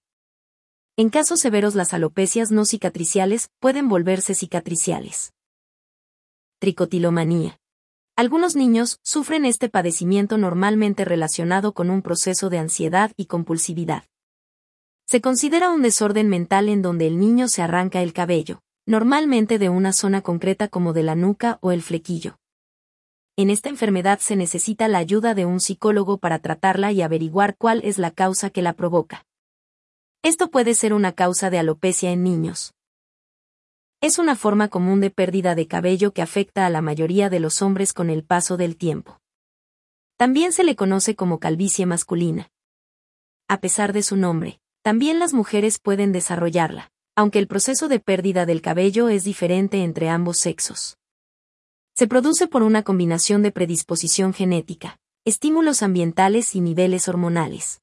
En 0.96 1.10
casos 1.10 1.40
severos 1.40 1.74
las 1.74 1.92
alopecias 1.92 2.52
no 2.52 2.66
cicatriciales 2.66 3.48
pueden 3.58 3.88
volverse 3.88 4.36
cicatriciales. 4.36 5.32
Tricotilomanía. 6.60 7.58
Algunos 8.14 8.54
niños 8.54 9.00
sufren 9.02 9.44
este 9.44 9.68
padecimiento 9.68 10.38
normalmente 10.38 11.04
relacionado 11.04 11.72
con 11.74 11.90
un 11.90 12.00
proceso 12.00 12.48
de 12.48 12.58
ansiedad 12.58 13.10
y 13.16 13.26
compulsividad. 13.26 14.04
Se 15.12 15.20
considera 15.20 15.70
un 15.70 15.82
desorden 15.82 16.30
mental 16.30 16.70
en 16.70 16.80
donde 16.80 17.06
el 17.06 17.20
niño 17.20 17.46
se 17.46 17.60
arranca 17.60 18.00
el 18.00 18.14
cabello, 18.14 18.62
normalmente 18.86 19.58
de 19.58 19.68
una 19.68 19.92
zona 19.92 20.22
concreta 20.22 20.68
como 20.68 20.94
de 20.94 21.02
la 21.02 21.14
nuca 21.14 21.58
o 21.60 21.70
el 21.70 21.82
flequillo. 21.82 22.38
En 23.36 23.50
esta 23.50 23.68
enfermedad 23.68 24.20
se 24.20 24.36
necesita 24.36 24.88
la 24.88 24.96
ayuda 24.96 25.34
de 25.34 25.44
un 25.44 25.60
psicólogo 25.60 26.16
para 26.16 26.38
tratarla 26.38 26.92
y 26.92 27.02
averiguar 27.02 27.58
cuál 27.58 27.82
es 27.84 27.98
la 27.98 28.10
causa 28.10 28.48
que 28.48 28.62
la 28.62 28.72
provoca. 28.72 29.26
Esto 30.22 30.50
puede 30.50 30.72
ser 30.72 30.94
una 30.94 31.12
causa 31.12 31.50
de 31.50 31.58
alopecia 31.58 32.10
en 32.10 32.22
niños. 32.22 32.72
Es 34.00 34.18
una 34.18 34.34
forma 34.34 34.68
común 34.68 35.02
de 35.02 35.10
pérdida 35.10 35.54
de 35.54 35.66
cabello 35.66 36.14
que 36.14 36.22
afecta 36.22 36.64
a 36.64 36.70
la 36.70 36.80
mayoría 36.80 37.28
de 37.28 37.38
los 37.38 37.60
hombres 37.60 37.92
con 37.92 38.08
el 38.08 38.24
paso 38.24 38.56
del 38.56 38.78
tiempo. 38.78 39.20
También 40.16 40.54
se 40.54 40.64
le 40.64 40.74
conoce 40.74 41.16
como 41.16 41.38
calvicie 41.38 41.84
masculina. 41.84 42.48
A 43.46 43.60
pesar 43.60 43.92
de 43.92 44.02
su 44.02 44.16
nombre, 44.16 44.61
también 44.82 45.20
las 45.20 45.32
mujeres 45.32 45.78
pueden 45.78 46.10
desarrollarla, 46.10 46.90
aunque 47.14 47.38
el 47.38 47.46
proceso 47.46 47.88
de 47.88 48.00
pérdida 48.00 48.46
del 48.46 48.60
cabello 48.60 49.08
es 49.08 49.22
diferente 49.22 49.84
entre 49.84 50.08
ambos 50.08 50.38
sexos. 50.38 50.98
Se 51.94 52.08
produce 52.08 52.48
por 52.48 52.62
una 52.62 52.82
combinación 52.82 53.42
de 53.42 53.52
predisposición 53.52 54.32
genética, 54.32 54.98
estímulos 55.24 55.82
ambientales 55.82 56.56
y 56.56 56.60
niveles 56.60 57.06
hormonales. 57.06 57.80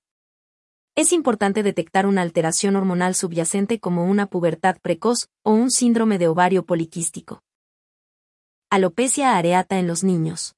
Es 0.95 1.13
importante 1.13 1.63
detectar 1.63 2.05
una 2.05 2.21
alteración 2.21 2.75
hormonal 2.75 3.15
subyacente 3.15 3.79
como 3.79 4.03
una 4.03 4.25
pubertad 4.25 4.77
precoz 4.81 5.29
o 5.43 5.51
un 5.51 5.71
síndrome 5.71 6.17
de 6.17 6.27
ovario 6.27 6.65
poliquístico. 6.65 7.41
Alopecia 8.69 9.37
areata 9.37 9.79
en 9.79 9.87
los 9.87 10.03
niños. 10.03 10.55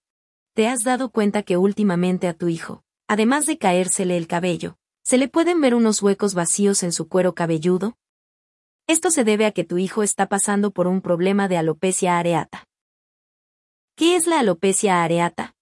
¿Te 0.55 0.67
has 0.67 0.83
dado 0.83 1.11
cuenta 1.11 1.43
que 1.43 1.57
últimamente 1.57 2.27
a 2.27 2.33
tu 2.33 2.47
hijo, 2.47 2.83
además 3.07 3.45
de 3.45 3.57
caérsele 3.59 4.17
el 4.17 4.27
cabello, 4.27 4.77
¿Se 5.03 5.17
le 5.17 5.27
pueden 5.27 5.61
ver 5.61 5.75
unos 5.75 6.01
huecos 6.01 6.33
vacíos 6.33 6.83
en 6.83 6.91
su 6.91 7.07
cuero 7.07 7.33
cabelludo? 7.33 7.97
Esto 8.87 9.09
se 9.09 9.23
debe 9.23 9.45
a 9.45 9.51
que 9.51 9.63
tu 9.63 9.77
hijo 9.77 10.03
está 10.03 10.27
pasando 10.27 10.71
por 10.71 10.87
un 10.87 11.01
problema 11.01 11.47
de 11.47 11.57
alopecia 11.57 12.17
areata. 12.17 12.67
¿Qué 13.95 14.15
es 14.15 14.27
la 14.27 14.39
alopecia 14.39 15.03
areata? 15.03 15.55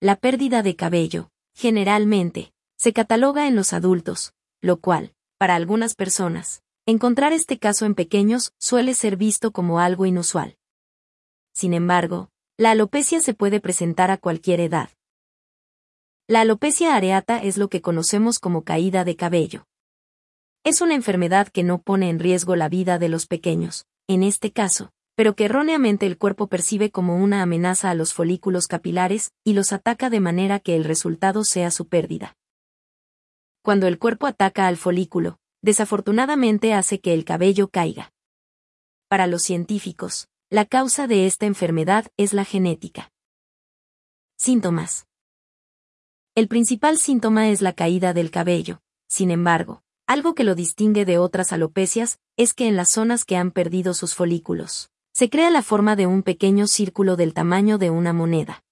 La 0.00 0.16
pérdida 0.16 0.62
de 0.62 0.76
cabello, 0.76 1.30
generalmente, 1.54 2.52
se 2.78 2.92
cataloga 2.92 3.46
en 3.48 3.56
los 3.56 3.72
adultos, 3.72 4.32
lo 4.60 4.80
cual, 4.80 5.14
para 5.38 5.54
algunas 5.54 5.94
personas, 5.94 6.62
encontrar 6.86 7.32
este 7.32 7.58
caso 7.58 7.84
en 7.84 7.94
pequeños 7.94 8.54
suele 8.58 8.94
ser 8.94 9.16
visto 9.16 9.52
como 9.52 9.80
algo 9.80 10.06
inusual. 10.06 10.56
Sin 11.52 11.74
embargo, 11.74 12.30
la 12.56 12.70
alopecia 12.70 13.20
se 13.20 13.34
puede 13.34 13.60
presentar 13.60 14.10
a 14.10 14.18
cualquier 14.18 14.60
edad. 14.60 14.90
La 16.30 16.42
alopecia 16.42 16.94
areata 16.94 17.42
es 17.42 17.58
lo 17.58 17.68
que 17.68 17.82
conocemos 17.82 18.38
como 18.38 18.62
caída 18.62 19.02
de 19.02 19.16
cabello. 19.16 19.66
Es 20.62 20.80
una 20.80 20.94
enfermedad 20.94 21.48
que 21.48 21.64
no 21.64 21.82
pone 21.82 22.08
en 22.08 22.20
riesgo 22.20 22.54
la 22.54 22.68
vida 22.68 23.00
de 23.00 23.08
los 23.08 23.26
pequeños, 23.26 23.84
en 24.06 24.22
este 24.22 24.52
caso, 24.52 24.92
pero 25.16 25.34
que 25.34 25.46
erróneamente 25.46 26.06
el 26.06 26.18
cuerpo 26.18 26.46
percibe 26.46 26.92
como 26.92 27.16
una 27.16 27.42
amenaza 27.42 27.90
a 27.90 27.94
los 27.94 28.14
folículos 28.14 28.68
capilares 28.68 29.32
y 29.42 29.54
los 29.54 29.72
ataca 29.72 30.08
de 30.08 30.20
manera 30.20 30.60
que 30.60 30.76
el 30.76 30.84
resultado 30.84 31.42
sea 31.42 31.72
su 31.72 31.88
pérdida. 31.88 32.36
Cuando 33.62 33.88
el 33.88 33.98
cuerpo 33.98 34.28
ataca 34.28 34.68
al 34.68 34.76
folículo, 34.76 35.40
desafortunadamente 35.62 36.74
hace 36.74 37.00
que 37.00 37.12
el 37.12 37.24
cabello 37.24 37.70
caiga. 37.70 38.12
Para 39.08 39.26
los 39.26 39.42
científicos, 39.42 40.28
la 40.48 40.64
causa 40.64 41.08
de 41.08 41.26
esta 41.26 41.46
enfermedad 41.46 42.06
es 42.16 42.34
la 42.34 42.44
genética. 42.44 43.10
Síntomas. 44.36 45.09
El 46.36 46.46
principal 46.46 46.96
síntoma 46.96 47.48
es 47.48 47.60
la 47.60 47.72
caída 47.72 48.12
del 48.12 48.30
cabello. 48.30 48.80
Sin 49.08 49.32
embargo, 49.32 49.82
algo 50.06 50.36
que 50.36 50.44
lo 50.44 50.54
distingue 50.54 51.04
de 51.04 51.18
otras 51.18 51.52
alopecias 51.52 52.20
es 52.36 52.54
que 52.54 52.68
en 52.68 52.76
las 52.76 52.88
zonas 52.88 53.24
que 53.24 53.36
han 53.36 53.50
perdido 53.50 53.94
sus 53.94 54.14
folículos, 54.14 54.90
se 55.12 55.28
crea 55.28 55.50
la 55.50 55.62
forma 55.62 55.96
de 55.96 56.06
un 56.06 56.22
pequeño 56.22 56.68
círculo 56.68 57.16
del 57.16 57.34
tamaño 57.34 57.78
de 57.78 57.90
una 57.90 58.12
moneda. 58.12 58.62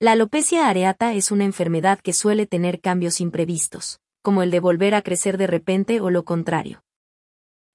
La 0.00 0.12
alopecia 0.12 0.68
areata 0.68 1.14
es 1.14 1.30
una 1.30 1.44
enfermedad 1.44 2.00
que 2.00 2.12
suele 2.12 2.46
tener 2.46 2.80
cambios 2.80 3.20
imprevistos, 3.20 4.00
como 4.20 4.42
el 4.42 4.50
de 4.50 4.58
volver 4.58 4.96
a 4.96 5.02
crecer 5.02 5.38
de 5.38 5.46
repente 5.46 6.00
o 6.00 6.10
lo 6.10 6.24
contrario. 6.24 6.82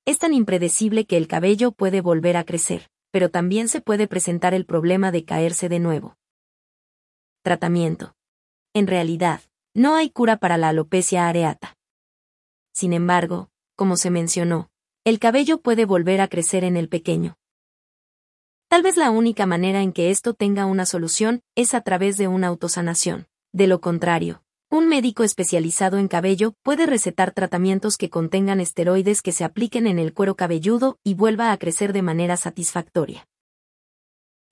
Es 0.03 0.19
tan 0.19 0.33
impredecible 0.33 1.05
que 1.05 1.15
el 1.15 1.29
cabello 1.29 1.71
puede 1.71 2.01
volver 2.01 2.35
a 2.35 2.43
crecer, 2.43 2.89
pero 3.09 3.31
también 3.31 3.69
se 3.69 3.79
puede 3.79 4.07
presentar 4.07 4.53
el 4.53 4.65
problema 4.65 5.13
de 5.13 5.23
caerse 5.23 5.69
de 5.69 5.79
nuevo. 5.79 6.17
Tratamiento. 7.41 8.18
En 8.73 8.88
realidad, 8.88 9.41
no 9.73 9.95
hay 9.95 10.09
cura 10.09 10.38
para 10.38 10.57
la 10.57 10.69
alopecia 10.69 11.27
areata. 11.27 11.77
Sin 12.71 12.93
embargo, 12.93 13.49
como 13.75 13.97
se 13.97 14.09
mencionó, 14.09 14.69
el 15.03 15.19
cabello 15.19 15.61
puede 15.61 15.85
volver 15.85 16.21
a 16.21 16.27
crecer 16.27 16.63
en 16.63 16.77
el 16.77 16.89
pequeño. 16.89 17.38
Tal 18.67 18.83
vez 18.83 18.97
la 18.97 19.09
única 19.09 19.47
manera 19.47 19.81
en 19.81 19.91
que 19.93 20.11
esto 20.11 20.35
tenga 20.35 20.67
una 20.67 20.85
solución 20.85 21.41
es 21.55 21.73
a 21.73 21.81
través 21.81 22.17
de 22.17 22.27
una 22.27 22.47
autosanación. 22.47 23.27
De 23.51 23.65
lo 23.65 23.81
contrario, 23.81 24.43
un 24.69 24.88
médico 24.88 25.23
especializado 25.23 25.97
en 25.97 26.07
cabello 26.07 26.53
puede 26.61 26.85
recetar 26.85 27.31
tratamientos 27.31 27.97
que 27.97 28.11
contengan 28.11 28.59
esteroides 28.59 29.23
que 29.23 29.31
se 29.31 29.43
apliquen 29.43 29.88
en 29.88 29.97
el 29.97 30.13
cuero 30.13 30.35
cabelludo 30.35 30.99
y 31.03 31.15
vuelva 31.15 31.51
a 31.51 31.57
crecer 31.57 31.91
de 31.91 32.03
manera 32.03 32.38
satisfactoria. 32.38 33.27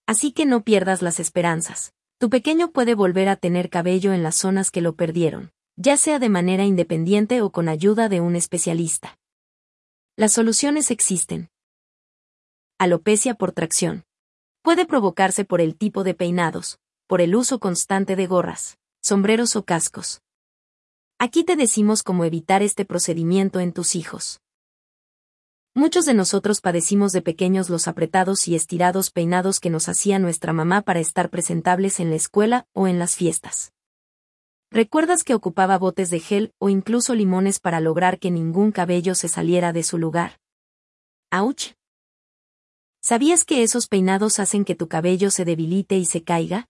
Así 0.07 0.31
que 0.31 0.47
no 0.47 0.63
pierdas 0.63 1.03
las 1.03 1.19
esperanzas. 1.19 1.93
Tu 2.19 2.31
pequeño 2.31 2.71
puede 2.71 2.95
volver 2.95 3.29
a 3.29 3.36
tener 3.36 3.69
cabello 3.69 4.12
en 4.12 4.24
las 4.24 4.36
zonas 4.36 4.71
que 4.71 4.81
lo 4.81 4.95
perdieron, 4.95 5.51
ya 5.75 5.97
sea 5.97 6.17
de 6.17 6.29
manera 6.29 6.65
independiente 6.65 7.43
o 7.43 7.51
con 7.51 7.69
ayuda 7.69 8.09
de 8.09 8.21
un 8.21 8.36
especialista. 8.36 9.19
Las 10.15 10.33
soluciones 10.33 10.89
existen. 10.89 11.51
Alopecia 12.79 13.36
por 13.36 13.51
tracción. 13.51 14.03
Puede 14.63 14.88
provocarse 14.88 15.45
por 15.45 15.62
el 15.62 15.77
tipo 15.77 16.03
de 16.03 16.15
peinados, 16.15 16.79
por 17.05 17.21
el 17.21 17.36
uso 17.36 17.59
constante 17.59 18.15
de 18.15 18.25
gorras, 18.25 18.79
sombreros 19.03 19.55
o 19.55 19.63
cascos. 19.63 20.21
Aquí 21.19 21.43
te 21.43 21.55
decimos 21.55 22.01
cómo 22.01 22.25
evitar 22.25 22.63
este 22.63 22.83
procedimiento 22.83 23.59
en 23.59 23.74
tus 23.74 23.95
hijos. 23.95 24.39
Muchos 25.77 26.05
de 26.05 26.15
nosotros 26.15 26.60
padecimos 26.60 27.12
de 27.12 27.22
pequeños 27.22 27.69
los 27.69 27.88
apretados 27.88 28.48
y 28.48 28.55
estirados 28.55 29.12
peinados 29.12 29.60
que 29.60 29.69
nos 29.69 29.89
hacía 29.89 30.17
nuestra 30.17 30.51
mamá 30.51 30.81
para 30.81 31.00
estar 31.00 31.29
presentables 31.29 32.00
en 32.00 32.10
la 32.10 32.15
escuela 32.15 32.65
o 32.74 32.88
en 32.88 32.98
las 32.98 33.15
fiestas. 33.15 33.74
¿Recuerdas 34.72 35.24
que 35.24 35.36
ocupaba 35.36 35.77
botes 35.77 36.10
de 36.10 36.19
gel 36.19 36.51
o 36.57 36.69
incluso 36.69 37.13
limones 37.13 37.60
para 37.60 37.79
lograr 37.79 38.17
que 38.17 38.31
ningún 38.31 38.72
cabello 38.72 39.13
se 39.13 39.27
saliera 39.27 39.72
de 39.72 39.84
su 39.84 40.00
lugar? 40.00 40.39
¡Auch! 41.29 41.75
¿Sabías 43.00 43.46
que 43.46 43.62
esos 43.62 43.86
peinados 43.86 44.39
hacen 44.39 44.65
que 44.65 44.74
tu 44.74 44.88
cabello 44.88 45.29
se 45.29 45.46
debilite 45.46 45.96
y 45.96 46.05
se 46.05 46.24
caiga? 46.24 46.67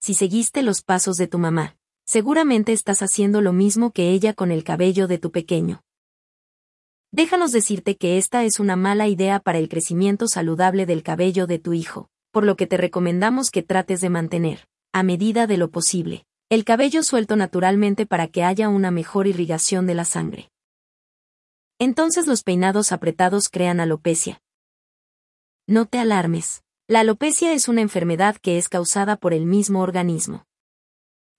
Si 0.00 0.14
seguiste 0.14 0.64
los 0.64 0.82
pasos 0.82 1.18
de 1.18 1.28
tu 1.28 1.38
mamá, 1.38 1.76
seguramente 2.04 2.72
estás 2.72 3.00
haciendo 3.00 3.42
lo 3.42 3.52
mismo 3.52 3.92
que 3.92 4.10
ella 4.10 4.34
con 4.34 4.50
el 4.50 4.64
cabello 4.64 5.06
de 5.06 5.18
tu 5.18 5.30
pequeño. 5.30 5.84
Déjanos 7.10 7.52
decirte 7.52 7.96
que 7.96 8.18
esta 8.18 8.44
es 8.44 8.60
una 8.60 8.76
mala 8.76 9.08
idea 9.08 9.40
para 9.40 9.58
el 9.58 9.70
crecimiento 9.70 10.28
saludable 10.28 10.84
del 10.84 11.02
cabello 11.02 11.46
de 11.46 11.58
tu 11.58 11.72
hijo, 11.72 12.10
por 12.32 12.44
lo 12.44 12.54
que 12.54 12.66
te 12.66 12.76
recomendamos 12.76 13.50
que 13.50 13.62
trates 13.62 14.02
de 14.02 14.10
mantener, 14.10 14.68
a 14.92 15.02
medida 15.02 15.46
de 15.46 15.56
lo 15.56 15.70
posible, 15.70 16.26
el 16.50 16.64
cabello 16.64 17.02
suelto 17.02 17.34
naturalmente 17.36 18.04
para 18.04 18.28
que 18.28 18.44
haya 18.44 18.68
una 18.68 18.90
mejor 18.90 19.26
irrigación 19.26 19.86
de 19.86 19.94
la 19.94 20.04
sangre. 20.04 20.50
Entonces 21.78 22.26
los 22.26 22.42
peinados 22.42 22.92
apretados 22.92 23.48
crean 23.48 23.80
alopecia. 23.80 24.42
No 25.66 25.86
te 25.86 25.98
alarmes. 25.98 26.62
La 26.88 27.00
alopecia 27.00 27.52
es 27.52 27.68
una 27.68 27.82
enfermedad 27.82 28.36
que 28.36 28.58
es 28.58 28.68
causada 28.68 29.16
por 29.16 29.32
el 29.32 29.46
mismo 29.46 29.80
organismo. 29.80 30.46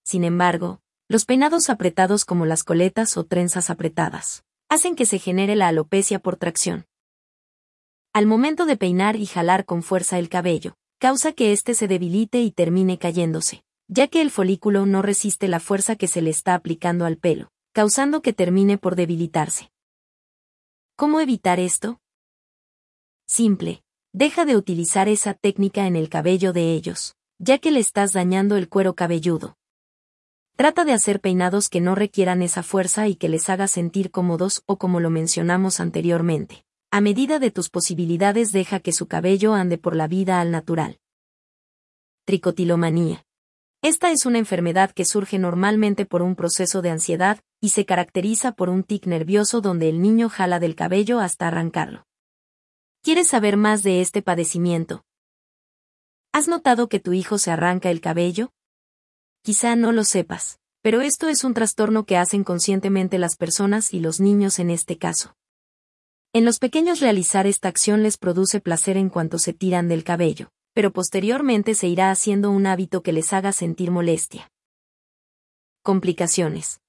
Sin 0.03 0.23
embargo, 0.23 0.79
los 1.07 1.25
peinados 1.25 1.69
apretados 1.69 2.25
como 2.25 2.45
las 2.45 2.63
coletas 2.63 3.17
o 3.17 3.25
trenzas 3.25 3.69
apretadas 3.69 4.43
hacen 4.69 4.95
que 4.95 5.05
se 5.05 5.19
genere 5.19 5.55
la 5.55 5.67
alopecia 5.67 6.19
por 6.19 6.37
tracción. 6.37 6.85
Al 8.13 8.27
momento 8.27 8.65
de 8.65 8.77
peinar 8.77 9.15
y 9.15 9.25
jalar 9.25 9.65
con 9.65 9.83
fuerza 9.83 10.19
el 10.19 10.29
cabello, 10.29 10.75
causa 10.99 11.33
que 11.33 11.51
éste 11.51 11.73
se 11.73 11.87
debilite 11.87 12.41
y 12.41 12.51
termine 12.51 12.97
cayéndose, 12.97 13.63
ya 13.87 14.07
que 14.07 14.21
el 14.21 14.31
folículo 14.31 14.85
no 14.85 15.01
resiste 15.01 15.47
la 15.47 15.59
fuerza 15.59 15.95
que 15.95 16.07
se 16.07 16.21
le 16.21 16.29
está 16.29 16.53
aplicando 16.53 17.05
al 17.05 17.17
pelo, 17.17 17.51
causando 17.73 18.21
que 18.21 18.33
termine 18.33 18.77
por 18.77 18.95
debilitarse. 18.95 19.71
¿Cómo 20.95 21.19
evitar 21.19 21.59
esto? 21.59 21.99
Simple. 23.25 23.83
Deja 24.11 24.45
de 24.45 24.55
utilizar 24.55 25.07
esa 25.07 25.33
técnica 25.35 25.85
en 25.85 25.95
el 25.95 26.09
cabello 26.09 26.51
de 26.51 26.73
ellos, 26.73 27.15
ya 27.37 27.59
que 27.59 27.71
le 27.71 27.79
estás 27.79 28.11
dañando 28.11 28.57
el 28.57 28.67
cuero 28.67 28.95
cabelludo. 28.95 29.58
Trata 30.59 30.83
de 30.83 30.91
hacer 30.91 31.21
peinados 31.21 31.69
que 31.69 31.79
no 31.79 31.95
requieran 31.95 32.41
esa 32.41 32.63
fuerza 32.63 33.07
y 33.07 33.15
que 33.15 33.29
les 33.29 33.49
haga 33.49 33.69
sentir 33.69 34.11
cómodos 34.11 34.61
o 34.65 34.77
como 34.77 34.99
lo 34.99 35.09
mencionamos 35.09 35.79
anteriormente. 35.79 36.65
A 36.91 36.99
medida 36.99 37.39
de 37.39 37.49
tus 37.49 37.69
posibilidades 37.69 38.51
deja 38.51 38.81
que 38.81 38.91
su 38.91 39.07
cabello 39.07 39.53
ande 39.53 39.77
por 39.77 39.95
la 39.95 40.09
vida 40.09 40.41
al 40.41 40.51
natural. 40.51 40.99
Tricotilomanía. 42.25 43.25
Esta 43.81 44.11
es 44.11 44.25
una 44.25 44.37
enfermedad 44.37 44.91
que 44.91 45.05
surge 45.05 45.39
normalmente 45.39 46.05
por 46.05 46.21
un 46.21 46.35
proceso 46.35 46.81
de 46.81 46.89
ansiedad 46.89 47.39
y 47.61 47.69
se 47.69 47.85
caracteriza 47.85 48.51
por 48.51 48.67
un 48.67 48.83
tic 48.83 49.05
nervioso 49.05 49.61
donde 49.61 49.87
el 49.87 50.01
niño 50.01 50.27
jala 50.27 50.59
del 50.59 50.75
cabello 50.75 51.21
hasta 51.21 51.47
arrancarlo. 51.47 52.05
¿Quieres 53.01 53.29
saber 53.29 53.55
más 53.55 53.81
de 53.81 54.01
este 54.01 54.21
padecimiento? 54.21 55.05
¿Has 56.33 56.49
notado 56.49 56.89
que 56.89 56.99
tu 56.99 57.13
hijo 57.13 57.37
se 57.37 57.49
arranca 57.49 57.89
el 57.91 58.01
cabello? 58.01 58.51
Quizá 59.41 59.75
no 59.75 59.91
lo 59.91 60.03
sepas, 60.03 60.59
pero 60.81 61.01
esto 61.01 61.27
es 61.29 61.43
un 61.43 61.53
trastorno 61.53 62.05
que 62.05 62.17
hacen 62.17 62.43
conscientemente 62.43 63.17
las 63.17 63.35
personas 63.35 63.93
y 63.93 63.99
los 63.99 64.19
niños 64.19 64.59
en 64.59 64.69
este 64.69 64.97
caso. 64.97 65.35
En 66.33 66.45
los 66.45 66.59
pequeños 66.59 66.99
realizar 66.99 67.47
esta 67.47 67.69
acción 67.69 68.03
les 68.03 68.17
produce 68.17 68.59
placer 68.59 68.97
en 68.97 69.09
cuanto 69.09 69.39
se 69.39 69.53
tiran 69.53 69.87
del 69.87 70.03
cabello, 70.03 70.51
pero 70.73 70.91
posteriormente 70.91 71.73
se 71.73 71.87
irá 71.87 72.11
haciendo 72.11 72.51
un 72.51 72.67
hábito 72.67 73.01
que 73.01 73.13
les 73.13 73.33
haga 73.33 73.51
sentir 73.51 73.91
molestia. 73.91 74.51
Complicaciones. 75.81 76.81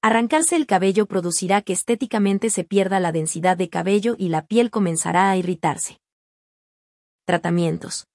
Arrancarse 0.00 0.56
el 0.56 0.66
cabello 0.66 1.06
producirá 1.06 1.62
que 1.62 1.72
estéticamente 1.72 2.48
se 2.50 2.64
pierda 2.64 3.00
la 3.00 3.12
densidad 3.12 3.56
de 3.56 3.68
cabello 3.68 4.14
y 4.18 4.28
la 4.28 4.46
piel 4.46 4.70
comenzará 4.70 5.30
a 5.30 5.36
irritarse. 5.36 5.98
Tratamientos. 7.26 8.06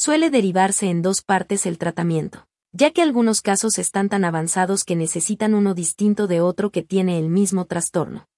Suele 0.00 0.30
derivarse 0.30 0.90
en 0.90 1.02
dos 1.02 1.22
partes 1.22 1.66
el 1.66 1.76
tratamiento, 1.76 2.46
ya 2.70 2.92
que 2.92 3.02
algunos 3.02 3.40
casos 3.40 3.80
están 3.80 4.08
tan 4.08 4.24
avanzados 4.24 4.84
que 4.84 4.94
necesitan 4.94 5.54
uno 5.54 5.74
distinto 5.74 6.28
de 6.28 6.40
otro 6.40 6.70
que 6.70 6.84
tiene 6.84 7.18
el 7.18 7.28
mismo 7.28 7.64
trastorno. 7.64 8.28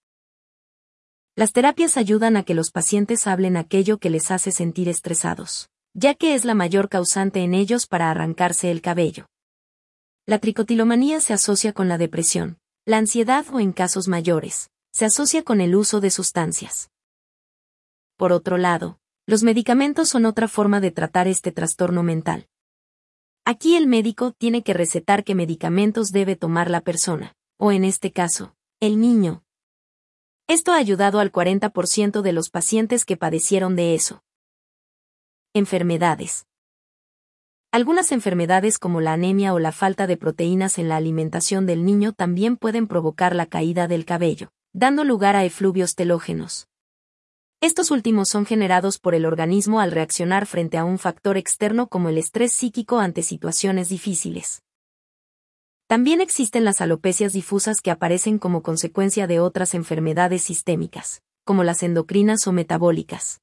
Las 1.37 1.52
terapias 1.52 1.99
ayudan 1.99 2.38
a 2.38 2.45
que 2.45 2.55
los 2.55 2.71
pacientes 2.71 3.26
hablen 3.26 3.59
aquello 3.59 3.99
que 3.99 4.09
les 4.09 4.31
hace 4.31 4.52
sentir 4.52 4.88
estresados, 4.88 5.69
ya 5.93 6.14
que 6.14 6.35
es 6.35 6.47
la 6.47 6.55
mayor 6.55 6.88
causante 6.88 7.40
en 7.40 7.52
ellos 7.52 7.87
para 7.87 8.11
arrancarse 8.11 8.71
el 8.71 8.81
cabello. 8.81 9.26
La 10.25 10.38
tricotilomanía 10.38 11.21
se 11.21 11.35
asocia 11.35 11.75
con 11.75 11.88
la 11.88 11.99
depresión, 11.99 12.59
la 12.87 12.97
ansiedad 12.97 13.45
o 13.52 13.61
en 13.61 13.73
casos 13.73 14.09
mayores, 14.09 14.71
se 14.93 15.05
asocia 15.05 15.43
con 15.43 15.61
el 15.61 15.75
uso 15.75 16.00
de 16.00 16.11
sustancias. 16.11 16.90
Por 18.17 18.33
otro 18.33 18.57
lado, 18.57 18.99
los 19.30 19.44
medicamentos 19.44 20.08
son 20.08 20.26
otra 20.26 20.49
forma 20.49 20.80
de 20.80 20.90
tratar 20.90 21.28
este 21.28 21.52
trastorno 21.52 22.02
mental. 22.02 22.49
Aquí 23.44 23.76
el 23.76 23.87
médico 23.87 24.32
tiene 24.32 24.64
que 24.64 24.75
recetar 24.75 25.22
qué 25.22 25.37
medicamentos 25.37 26.10
debe 26.10 26.34
tomar 26.34 26.68
la 26.68 26.80
persona, 26.80 27.37
o 27.56 27.70
en 27.70 27.84
este 27.84 28.10
caso, 28.10 28.56
el 28.80 29.00
niño, 29.00 29.44
esto 30.49 30.72
ha 30.72 30.78
ayudado 30.78 31.20
al 31.20 31.30
40% 31.30 32.22
de 32.22 32.32
los 32.32 32.50
pacientes 32.50 33.04
que 33.04 33.16
padecieron 33.16 33.76
de 33.76 33.94
eso. 33.94 34.25
Enfermedades. 35.54 36.49
Algunas 37.70 38.10
enfermedades 38.10 38.80
como 38.80 39.00
la 39.00 39.12
anemia 39.12 39.54
o 39.54 39.60
la 39.60 39.70
falta 39.70 40.08
de 40.08 40.16
proteínas 40.16 40.76
en 40.78 40.88
la 40.88 40.97
alimentación 40.97 41.66
del 41.66 41.84
niño 41.84 42.12
también 42.12 42.56
pueden 42.56 42.88
provocar 42.88 43.36
la 43.36 43.47
caída 43.47 43.86
del 43.86 44.04
cabello, 44.04 44.50
dando 44.73 45.04
lugar 45.04 45.36
a 45.36 45.45
efluvios 45.45 45.95
telógenos. 45.95 46.70
Estos 47.62 47.90
últimos 47.90 48.30
son 48.30 48.46
generados 48.46 48.99
por 48.99 49.14
el 49.14 49.26
organismo 49.26 49.80
al 49.80 49.92
reaccionar 49.92 50.46
frente 50.46 50.78
a 50.78 50.84
un 50.84 50.99
factor 50.99 51.36
externo 51.36 51.88
como 51.88 52.08
el 52.08 52.16
estrés 52.16 52.52
psíquico 52.54 53.00
ante 53.00 53.23
situaciones 53.23 53.90
difíciles. 53.90 54.62
También 55.86 56.23
existen 56.23 56.64
las 56.64 56.80
alopecias 56.80 57.34
difusas 57.34 57.82
que 57.82 57.90
aparecen 57.90 58.38
como 58.38 58.62
consecuencia 58.62 59.26
de 59.26 59.40
otras 59.40 59.75
enfermedades 59.75 60.40
sistémicas, 60.42 61.20
como 61.44 61.62
las 61.62 61.82
endocrinas 61.82 62.46
o 62.46 62.52
metabólicas. 62.52 63.42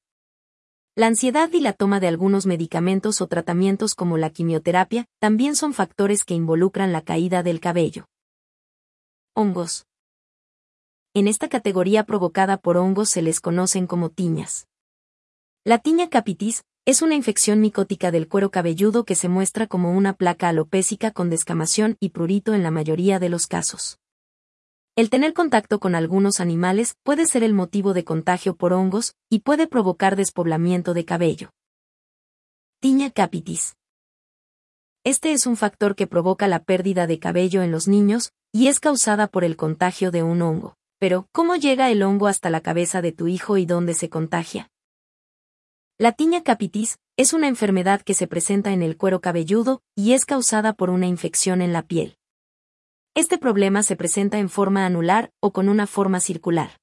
La 0.96 1.06
ansiedad 1.06 1.48
y 1.52 1.60
la 1.60 1.72
toma 1.72 2.00
de 2.00 2.08
algunos 2.08 2.44
medicamentos 2.44 3.20
o 3.20 3.28
tratamientos 3.28 3.94
como 3.94 4.18
la 4.18 4.30
quimioterapia 4.30 5.06
también 5.20 5.54
son 5.54 5.74
factores 5.74 6.24
que 6.24 6.34
involucran 6.34 6.90
la 6.90 7.02
caída 7.02 7.44
del 7.44 7.60
cabello. 7.60 8.06
Hongos. 9.36 9.87
En 11.14 11.26
esta 11.26 11.48
categoría 11.48 12.04
provocada 12.04 12.58
por 12.58 12.76
hongos 12.76 13.08
se 13.08 13.22
les 13.22 13.40
conocen 13.40 13.86
como 13.86 14.10
tiñas. 14.10 14.68
La 15.64 15.78
tiña 15.78 16.10
capitis 16.10 16.64
es 16.84 17.02
una 17.02 17.14
infección 17.14 17.60
micótica 17.60 18.10
del 18.10 18.28
cuero 18.28 18.50
cabelludo 18.50 19.04
que 19.04 19.14
se 19.14 19.28
muestra 19.28 19.66
como 19.66 19.92
una 19.92 20.12
placa 20.12 20.48
alopésica 20.48 21.10
con 21.10 21.30
descamación 21.30 21.96
y 22.00 22.10
prurito 22.10 22.54
en 22.54 22.62
la 22.62 22.70
mayoría 22.70 23.18
de 23.18 23.28
los 23.28 23.46
casos. 23.46 23.98
El 24.96 25.10
tener 25.10 25.32
contacto 25.32 25.80
con 25.80 25.94
algunos 25.94 26.40
animales 26.40 26.96
puede 27.02 27.26
ser 27.26 27.42
el 27.42 27.54
motivo 27.54 27.94
de 27.94 28.04
contagio 28.04 28.56
por 28.56 28.72
hongos 28.72 29.14
y 29.30 29.40
puede 29.40 29.66
provocar 29.66 30.16
despoblamiento 30.16 30.92
de 30.94 31.04
cabello. 31.04 31.50
Tiña 32.80 33.10
capitis. 33.10 33.76
Este 35.04 35.32
es 35.32 35.46
un 35.46 35.56
factor 35.56 35.94
que 35.94 36.06
provoca 36.06 36.48
la 36.48 36.64
pérdida 36.64 37.06
de 37.06 37.18
cabello 37.18 37.62
en 37.62 37.70
los 37.70 37.88
niños 37.88 38.32
y 38.52 38.68
es 38.68 38.80
causada 38.80 39.26
por 39.26 39.44
el 39.44 39.56
contagio 39.56 40.10
de 40.10 40.22
un 40.22 40.42
hongo. 40.42 40.77
Pero, 40.98 41.28
¿cómo 41.32 41.54
llega 41.54 41.90
el 41.90 42.02
hongo 42.02 42.26
hasta 42.26 42.50
la 42.50 42.60
cabeza 42.60 43.00
de 43.02 43.12
tu 43.12 43.28
hijo 43.28 43.56
y 43.56 43.66
dónde 43.66 43.94
se 43.94 44.08
contagia? 44.08 44.70
La 45.96 46.12
tiña 46.12 46.42
capitis 46.42 46.98
es 47.16 47.32
una 47.32 47.48
enfermedad 47.48 48.02
que 48.02 48.14
se 48.14 48.26
presenta 48.26 48.72
en 48.72 48.82
el 48.82 48.96
cuero 48.96 49.20
cabelludo 49.20 49.82
y 49.96 50.12
es 50.12 50.24
causada 50.24 50.72
por 50.72 50.90
una 50.90 51.06
infección 51.06 51.62
en 51.62 51.72
la 51.72 51.82
piel. 51.82 52.16
Este 53.14 53.38
problema 53.38 53.82
se 53.82 53.96
presenta 53.96 54.38
en 54.38 54.48
forma 54.48 54.86
anular 54.86 55.32
o 55.40 55.52
con 55.52 55.68
una 55.68 55.86
forma 55.86 56.20
circular. 56.20 56.78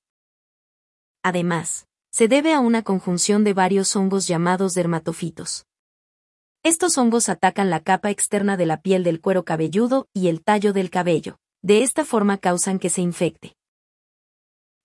Además, 1.24 1.88
se 2.12 2.28
debe 2.28 2.54
a 2.54 2.60
una 2.60 2.84
conjunción 2.84 3.44
de 3.44 3.54
varios 3.54 3.96
hongos 3.96 4.28
llamados 4.28 4.74
dermatofitos. 4.74 5.66
Estos 6.64 6.98
hongos 6.98 7.30
atacan 7.30 7.70
la 7.70 7.82
capa 7.82 8.10
externa 8.10 8.58
de 8.58 8.66
la 8.66 8.82
piel 8.82 9.04
del 9.04 9.22
cuero 9.22 9.44
cabelludo 9.44 10.08
y 10.14 10.30
el 10.30 10.44
tallo 10.44 10.74
del 10.74 10.90
cabello. 10.90 11.38
De 11.62 11.84
esta 11.84 12.06
forma 12.06 12.38
causan 12.38 12.80
que 12.80 12.90
se 12.90 13.02
infecte. 13.02 13.56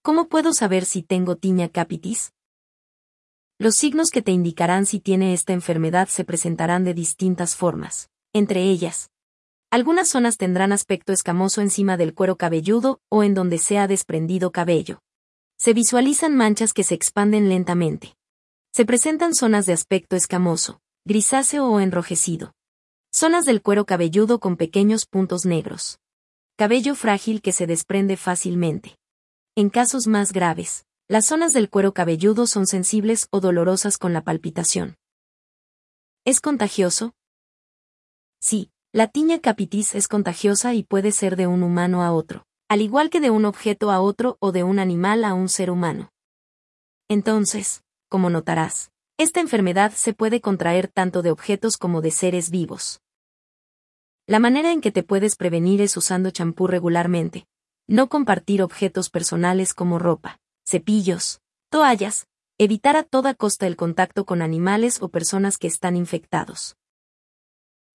¿Cómo 0.03 0.29
puedo 0.29 0.55
saber 0.55 0.87
si 0.87 1.03
tengo 1.03 1.37
tiña 1.37 1.69
capitis? 1.69 2.33
Los 3.59 3.75
signos 3.75 4.11
que 4.11 4.23
te 4.23 4.33
indicarán 4.33 4.87
si 4.87 4.99
tiene 4.99 5.35
esta 5.35 5.53
enfermedad 5.53 6.09
se 6.09 6.25
presentarán 6.25 6.85
de 6.85 6.95
distintas 6.95 7.55
formas. 7.55 8.09
Entre 8.33 8.63
ellas, 8.63 9.11
algunas 9.71 10.09
zonas 10.09 10.39
tendrán 10.39 10.73
aspecto 10.73 11.13
escamoso 11.13 11.61
encima 11.61 11.99
del 11.99 12.15
cuero 12.15 12.37
cabelludo 12.37 13.03
o 13.11 13.23
en 13.23 13.35
donde 13.35 13.59
se 13.59 13.77
ha 13.77 13.87
desprendido 13.87 14.53
cabello. 14.53 15.01
Se 15.59 15.75
visualizan 15.75 16.35
manchas 16.35 16.73
que 16.73 16.83
se 16.83 16.95
expanden 16.95 17.51
lentamente. 17.51 18.15
Se 18.73 18.87
presentan 18.87 19.35
zonas 19.35 19.67
de 19.67 19.75
aspecto 19.75 20.17
escamoso, 20.17 20.81
grisáceo 21.05 21.67
o 21.67 21.79
enrojecido. 21.79 22.55
Zonas 23.13 23.45
del 23.45 23.61
cuero 23.61 23.85
cabelludo 23.85 24.41
con 24.41 24.57
pequeños 24.57 25.05
puntos 25.05 25.45
negros. 25.45 25.99
Cabello 26.57 26.95
frágil 26.95 27.43
que 27.43 27.53
se 27.53 27.67
desprende 27.67 28.17
fácilmente. 28.17 28.97
En 29.61 29.69
casos 29.69 30.07
más 30.07 30.33
graves, 30.33 30.87
las 31.07 31.27
zonas 31.27 31.53
del 31.53 31.69
cuero 31.69 31.93
cabelludo 31.93 32.47
son 32.47 32.67
sensibles 32.67 33.29
o 33.31 33.41
dolorosas 33.41 33.99
con 33.99 34.15
la 34.15 34.25
palpitación. 34.25 34.97
¿Es 36.25 36.41
contagioso? 36.41 37.13
Sí, 38.41 38.71
la 38.91 39.09
tiña 39.09 39.39
capitis 39.39 39.95
es 39.95 40.09
contagiosa 40.09 40.73
y 40.73 40.83
puede 40.83 41.13
ser 41.13 41.37
de 41.37 41.47
un 41.47 41.63
humano 41.63 42.03
a 42.03 42.11
otro, 42.11 42.47
al 42.71 42.81
igual 42.81 43.11
que 43.11 43.21
de 43.21 43.29
un 43.29 43.45
objeto 43.45 43.91
a 43.91 44.01
otro 44.01 44.39
o 44.41 44.51
de 44.51 44.65
un 44.65 44.79
animal 44.79 45.27
a 45.27 45.35
un 45.35 45.51
ser 45.51 45.71
humano. 45.71 46.11
Entonces, 47.11 47.85
como 48.09 48.31
notarás, 48.31 48.91
esta 49.19 49.41
enfermedad 49.41 49.93
se 49.93 50.15
puede 50.15 50.41
contraer 50.41 50.89
tanto 50.89 51.21
de 51.21 51.33
objetos 51.33 51.77
como 51.77 52.01
de 52.01 52.13
seres 52.13 52.49
vivos. 52.49 53.03
La 54.27 54.39
manera 54.39 54.73
en 54.73 54.81
que 54.81 54.91
te 54.91 55.03
puedes 55.03 55.37
prevenir 55.37 55.83
es 55.83 55.99
usando 55.99 56.31
champú 56.31 56.67
regularmente, 56.67 57.47
no 57.91 58.09
compartir 58.09 58.63
objetos 58.63 59.11
personales 59.11 59.75
como 59.75 59.99
ropa, 59.99 60.41
cepillos, 60.67 61.41
toallas, 61.71 62.27
evitar 62.57 62.97
a 62.97 63.03
toda 63.03 63.35
costa 63.35 63.67
el 63.67 63.77
contacto 63.77 64.25
con 64.25 64.43
animales 64.43 65.03
o 65.03 65.09
personas 65.09 65.59
que 65.59 65.67
están 65.67 65.97
infectados. 65.97 66.77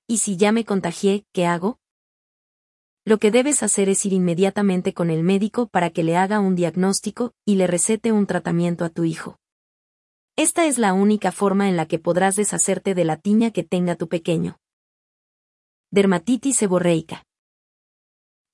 ¿Y 0.08 0.18
si 0.18 0.38
ya 0.38 0.52
me 0.52 0.66
contagié, 0.66 1.26
qué 1.34 1.46
hago? 1.48 1.80
lo 3.08 3.20
que 3.20 3.30
debes 3.30 3.62
hacer 3.62 3.88
es 3.88 4.04
ir 4.08 4.14
inmediatamente 4.14 4.96
con 4.96 5.12
el 5.12 5.22
médico 5.22 5.68
para 5.68 5.92
que 5.92 6.04
le 6.04 6.18
haga 6.18 6.40
un 6.40 6.56
diagnóstico 6.56 7.34
y 7.46 7.56
le 7.56 7.68
recete 7.68 8.12
un 8.12 8.26
tratamiento 8.26 8.84
a 8.84 8.90
tu 8.90 9.04
hijo. 9.04 9.38
Esta 10.36 10.66
es 10.66 10.80
la 10.80 10.94
única 10.94 11.32
forma 11.32 11.70
en 11.70 11.78
la 11.78 11.86
que 11.86 12.00
podrás 12.00 12.36
deshacerte 12.36 12.96
de 12.96 13.06
la 13.06 13.18
tiña 13.18 13.52
que 13.52 13.64
tenga 13.64 13.96
tu 13.96 14.08
pequeño. 14.10 14.58
Dermatitis 15.92 16.58
seborreica. 16.58 17.24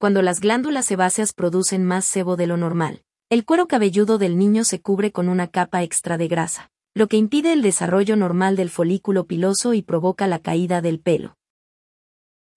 Cuando 0.02 0.24
las 0.24 0.40
glándulas 0.40 0.88
sebáceas 0.88 1.32
producen 1.32 1.86
más 1.86 2.06
sebo 2.06 2.36
de 2.36 2.48
lo 2.48 2.58
normal, 2.58 3.04
el 3.30 3.46
cuero 3.46 3.68
cabelludo 3.68 4.18
del 4.18 4.36
niño 4.36 4.64
se 4.64 4.82
cubre 4.82 5.12
con 5.12 5.30
una 5.30 5.48
capa 5.48 5.84
extra 5.84 6.18
de 6.18 6.28
grasa, 6.28 6.72
lo 6.96 7.08
que 7.08 7.18
impide 7.18 7.54
el 7.54 7.62
desarrollo 7.62 8.16
normal 8.16 8.56
del 8.56 8.72
folículo 8.72 9.28
piloso 9.28 9.76
y 9.76 9.84
provoca 9.84 10.26
la 10.26 10.40
caída 10.40 10.82
del 10.82 11.00
pelo. 11.00 11.38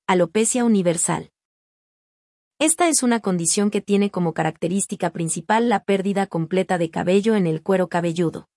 Alopecia 0.07 0.65
universal. 0.65 1.33
Esta 2.59 2.89
es 2.89 3.03
una 3.03 3.21
condición 3.21 3.71
que 3.71 3.83
tiene 3.83 4.11
como 4.11 4.33
característica 4.33 5.11
principal 5.11 5.69
la 5.69 5.85
pérdida 5.85 6.27
completa 6.27 6.79
de 6.79 6.89
cabello 6.89 7.35
en 7.35 7.47
el 7.47 7.63
cuero 7.63 7.91
cabelludo. 7.91 8.49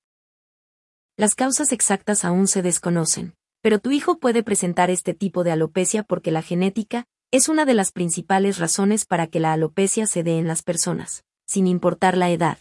Las 1.18 1.36
causas 1.36 1.74
exactas 1.74 2.24
aún 2.24 2.48
se 2.48 2.62
desconocen, 2.62 3.36
pero 3.62 3.80
tu 3.80 3.92
hijo 3.92 4.18
puede 4.18 4.44
presentar 4.44 4.90
este 4.90 5.14
tipo 5.14 5.44
de 5.44 5.52
alopecia 5.52 6.04
porque 6.04 6.32
la 6.32 6.42
genética 6.42 7.06
es 7.32 7.50
una 7.50 7.66
de 7.66 7.74
las 7.74 7.92
principales 7.92 8.58
razones 8.58 9.06
para 9.06 9.28
que 9.28 9.42
la 9.42 9.52
alopecia 9.52 10.08
se 10.08 10.24
dé 10.24 10.38
en 10.38 10.48
las 10.48 10.64
personas, 10.64 11.26
sin 11.46 11.68
importar 11.68 12.16
la 12.16 12.30
edad. 12.30 12.58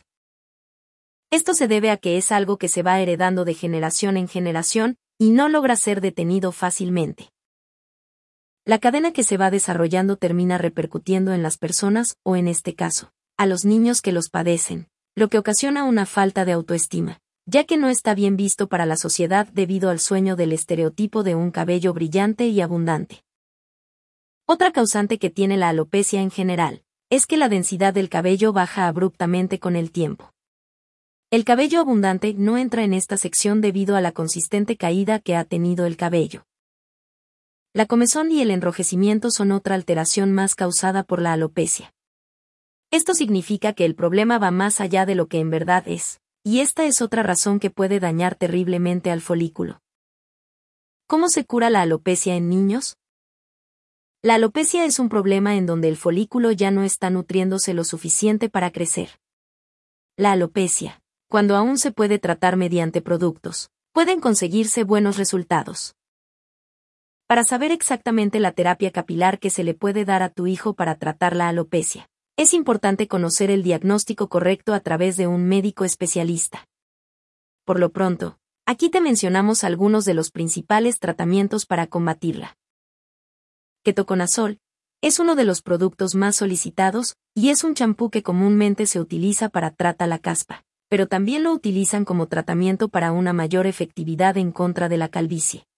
Esto 1.31 1.55
se 1.55 1.69
debe 1.69 1.91
a 1.91 1.97
que 1.97 2.17
es 2.17 2.33
algo 2.33 2.57
que 2.57 2.69
se 2.69 2.83
va 2.83 3.01
heredando 3.01 3.45
de 3.45 3.55
generación 3.55 4.17
en 4.17 4.27
generación 4.27 4.97
y 5.19 5.31
no 5.31 5.49
logra 5.49 5.77
ser 5.77 6.01
detenido 6.01 6.51
fácilmente. 6.51 7.31
La 8.65 8.81
cadena 8.81 9.13
que 9.13 9.23
se 9.23 9.37
va 9.37 9.53
desarrollando 9.53 10.17
termina 10.17 10.59
repercutiendo 10.59 11.33
en 11.33 11.45
las 11.45 11.59
personas, 11.59 12.17
o 12.25 12.35
en 12.35 12.49
este 12.49 12.75
caso, 12.75 13.13
a 13.37 13.47
los 13.47 13.65
niños 13.65 14.03
que 14.03 14.11
los 14.11 14.31
padecen, 14.31 14.89
lo 15.15 15.29
que 15.29 15.39
ocasiona 15.39 15.85
una 15.85 16.07
falta 16.07 16.45
de 16.45 16.53
autoestima, 16.53 17.21
ya 17.45 17.63
que 17.63 17.77
no 17.77 17.89
está 17.89 18.17
bien 18.17 18.37
visto 18.37 18.69
para 18.69 18.85
la 18.85 18.97
sociedad 18.97 19.47
debido 19.47 19.91
al 19.91 20.01
sueño 20.01 20.35
del 20.35 20.53
estereotipo 20.53 21.23
de 21.23 21.37
un 21.37 21.53
cabello 21.53 21.95
brillante 21.95 22.49
y 22.49 22.61
abundante. 22.61 23.26
Otra 24.49 24.71
causante 24.71 25.19
que 25.19 25.29
tiene 25.29 25.57
la 25.57 25.71
alopecia 25.71 26.23
en 26.23 26.31
general, 26.31 26.85
es 27.11 27.27
que 27.27 27.37
la 27.37 27.49
densidad 27.49 27.93
del 27.93 28.09
cabello 28.09 28.53
baja 28.53 28.87
abruptamente 28.87 29.59
con 29.59 29.75
el 29.75 29.91
tiempo. 29.91 30.33
El 31.33 31.45
cabello 31.45 31.81
abundante 31.81 32.33
no 32.35 32.57
entra 32.57 32.85
en 32.85 32.93
esta 32.93 33.17
sección 33.17 33.61
debido 33.61 33.97
a 33.97 34.01
la 34.01 34.13
consistente 34.13 34.77
caída 34.77 35.19
que 35.19 35.35
ha 35.35 35.45
tenido 35.45 35.85
el 35.85 35.97
cabello. 35.97 36.47
La 37.73 37.87
comezón 37.87 38.31
y 38.31 38.41
el 38.41 38.53
enrojecimiento 38.53 39.33
son 39.33 39.51
otra 39.51 39.75
alteración 39.75 40.33
más 40.33 40.55
causada 40.55 41.03
por 41.03 41.21
la 41.21 41.33
alopecia. 41.33 41.93
Esto 42.93 43.15
significa 43.15 43.73
que 43.73 43.85
el 43.85 43.97
problema 43.97 44.39
va 44.39 44.53
más 44.53 44.81
allá 44.81 45.07
de 45.07 45.17
lo 45.17 45.27
que 45.27 45.41
en 45.41 45.51
verdad 45.51 45.83
es, 45.89 46.21
y 46.45 46.61
esta 46.61 46.85
es 46.85 47.03
otra 47.03 47.25
razón 47.25 47.59
que 47.59 47.71
puede 47.71 47.99
dañar 47.99 48.37
terriblemente 48.37 49.11
al 49.11 49.23
folículo. 49.23 49.81
¿Cómo 51.09 51.29
se 51.29 51.45
cura 51.45 51.69
la 51.69 51.83
alopecia 51.83 52.37
en 52.37 52.49
niños? 52.49 52.97
La 54.27 54.35
alopecia 54.35 54.85
es 54.85 54.99
un 54.99 55.09
problema 55.09 55.55
en 55.55 55.67
donde 55.67 55.87
el 55.87 55.97
folículo 55.97 56.51
ya 56.51 56.73
no 56.73 56.83
está 56.83 57.11
nutriéndose 57.11 57.75
lo 57.75 57.85
suficiente 57.85 58.49
para 58.49 58.73
crecer. 58.73 59.21
La 60.17 60.33
alopecia, 60.33 61.01
cuando 61.29 61.55
aún 61.55 61.79
se 61.79 61.93
puede 61.93 62.19
tratar 62.19 62.57
mediante 62.57 63.01
productos, 63.01 63.71
pueden 63.93 64.19
conseguirse 64.19 64.83
buenos 64.83 65.17
resultados. 65.17 65.95
Para 67.29 67.45
saber 67.45 67.71
exactamente 67.71 68.41
la 68.41 68.51
terapia 68.51 68.91
capilar 68.91 69.39
que 69.39 69.49
se 69.49 69.63
le 69.63 69.75
puede 69.75 70.05
dar 70.05 70.25
a 70.25 70.29
tu 70.29 70.49
hijo 70.49 70.75
para 70.75 70.97
tratar 70.97 71.37
la 71.37 71.47
alopecia, 71.47 72.09
es 72.37 72.53
importante 72.53 73.07
conocer 73.07 73.53
el 73.53 73.63
diagnóstico 73.63 74.29
correcto 74.29 74.75
a 74.75 74.81
través 74.81 75.17
de 75.17 75.29
un 75.29 75.47
médico 75.47 75.85
especialista. 75.85 76.67
Por 77.65 77.79
lo 77.79 77.93
pronto, 77.93 78.41
aquí 78.67 78.91
te 78.91 79.01
mencionamos 79.01 79.63
algunos 79.63 80.05
de 80.05 80.15
los 80.15 80.33
principales 80.33 80.99
tratamientos 80.99 81.65
para 81.65 81.87
combatirla. 81.87 82.57
Ketoconazol 83.87 84.59
es 85.01 85.21
uno 85.21 85.37
de 85.37 85.45
los 85.45 85.63
productos 85.63 86.17
más 86.17 86.35
solicitados 86.35 87.15
y 87.37 87.51
es 87.51 87.63
un 87.63 87.75
champú 87.75 88.11
que 88.11 88.25
comúnmente 88.25 88.85
se 88.87 88.99
utiliza 88.99 89.49
para 89.49 89.71
tratar 89.71 90.09
la 90.09 90.19
caspa, 90.19 90.65
pero 90.89 91.07
también 91.07 91.45
lo 91.45 91.53
utilizan 91.53 92.05
como 92.05 92.27
tratamiento 92.27 92.89
para 92.89 93.13
una 93.13 93.33
mayor 93.33 93.65
efectividad 93.65 94.39
en 94.39 94.51
contra 94.51 94.89
de 94.89 94.97
la 94.97 95.09
calvicie. 95.09 95.69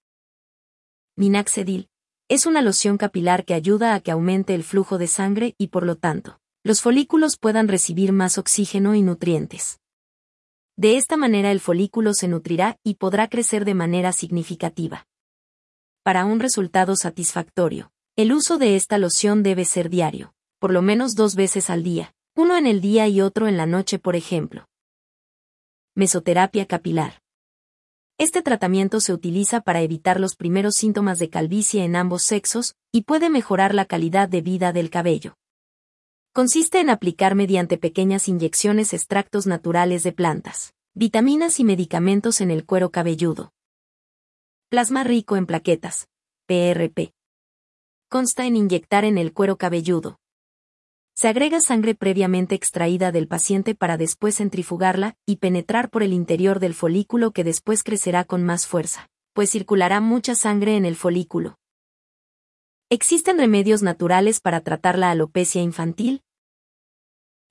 Minaxedil. 1.16 1.90
Es 2.30 2.46
una 2.46 2.62
loción 2.62 2.96
capilar 2.96 3.44
que 3.44 3.52
ayuda 3.52 3.94
a 3.94 4.00
que 4.00 4.10
aumente 4.10 4.54
el 4.54 4.64
flujo 4.64 4.96
de 4.96 5.06
sangre 5.06 5.54
y 5.58 5.66
por 5.66 5.84
lo 5.84 5.96
tanto, 5.96 6.40
los 6.64 6.80
folículos 6.80 7.36
puedan 7.36 7.68
recibir 7.68 8.12
más 8.12 8.38
oxígeno 8.38 8.94
y 8.94 9.02
nutrientes. 9.02 9.80
De 10.78 10.96
esta 10.96 11.18
manera 11.18 11.52
el 11.52 11.60
folículo 11.60 12.14
se 12.14 12.26
nutrirá 12.26 12.78
y 12.82 12.94
podrá 12.94 13.28
crecer 13.28 13.66
de 13.66 13.74
manera 13.74 14.12
significativa. 14.12 15.06
Para 16.02 16.24
un 16.24 16.40
resultado 16.40 16.96
satisfactorio, 16.96 17.92
el 18.18 18.32
uso 18.32 18.58
de 18.58 18.74
esta 18.74 18.98
loción 18.98 19.44
debe 19.44 19.64
ser 19.64 19.88
diario, 19.88 20.34
por 20.58 20.72
lo 20.72 20.82
menos 20.82 21.14
dos 21.14 21.36
veces 21.36 21.70
al 21.70 21.84
día, 21.84 22.16
uno 22.34 22.56
en 22.56 22.66
el 22.66 22.80
día 22.80 23.06
y 23.06 23.20
otro 23.20 23.46
en 23.46 23.56
la 23.56 23.64
noche 23.64 24.00
por 24.00 24.16
ejemplo. 24.16 24.66
Mesoterapia 25.94 26.66
capilar. 26.66 27.22
Este 28.18 28.42
tratamiento 28.42 28.98
se 28.98 29.12
utiliza 29.12 29.60
para 29.60 29.82
evitar 29.82 30.18
los 30.18 30.34
primeros 30.34 30.74
síntomas 30.74 31.20
de 31.20 31.30
calvicie 31.30 31.84
en 31.84 31.94
ambos 31.94 32.24
sexos 32.24 32.74
y 32.90 33.02
puede 33.02 33.30
mejorar 33.30 33.72
la 33.72 33.84
calidad 33.84 34.28
de 34.28 34.40
vida 34.40 34.72
del 34.72 34.90
cabello. 34.90 35.36
Consiste 36.32 36.80
en 36.80 36.90
aplicar 36.90 37.36
mediante 37.36 37.78
pequeñas 37.78 38.26
inyecciones 38.26 38.94
extractos 38.94 39.46
naturales 39.46 40.02
de 40.02 40.10
plantas, 40.10 40.74
vitaminas 40.92 41.60
y 41.60 41.64
medicamentos 41.64 42.40
en 42.40 42.50
el 42.50 42.66
cuero 42.66 42.90
cabelludo. 42.90 43.52
Plasma 44.70 45.04
rico 45.04 45.36
en 45.36 45.46
plaquetas, 45.46 46.08
PRP. 46.46 47.12
Consta 48.10 48.46
en 48.46 48.56
inyectar 48.56 49.04
en 49.04 49.18
el 49.18 49.34
cuero 49.34 49.58
cabelludo, 49.58 50.18
se 51.14 51.26
agrega 51.26 51.60
sangre 51.60 51.96
previamente 51.96 52.54
extraída 52.54 53.10
del 53.10 53.26
paciente 53.26 53.74
para 53.74 53.96
después 53.96 54.36
centrifugarla 54.36 55.16
y 55.26 55.38
penetrar 55.38 55.90
por 55.90 56.04
el 56.04 56.12
interior 56.12 56.60
del 56.60 56.74
folículo 56.74 57.32
que 57.32 57.42
después 57.42 57.82
crecerá 57.82 58.24
con 58.24 58.44
más 58.44 58.68
fuerza, 58.68 59.08
pues 59.32 59.50
circulará 59.50 60.00
mucha 60.00 60.36
sangre 60.36 60.76
en 60.76 60.84
el 60.84 60.94
folículo. 60.94 61.56
¿Existen 62.88 63.36
remedios 63.36 63.82
naturales 63.82 64.38
para 64.38 64.60
tratar 64.60 64.96
la 64.96 65.10
alopecia 65.10 65.60
infantil? 65.60 66.22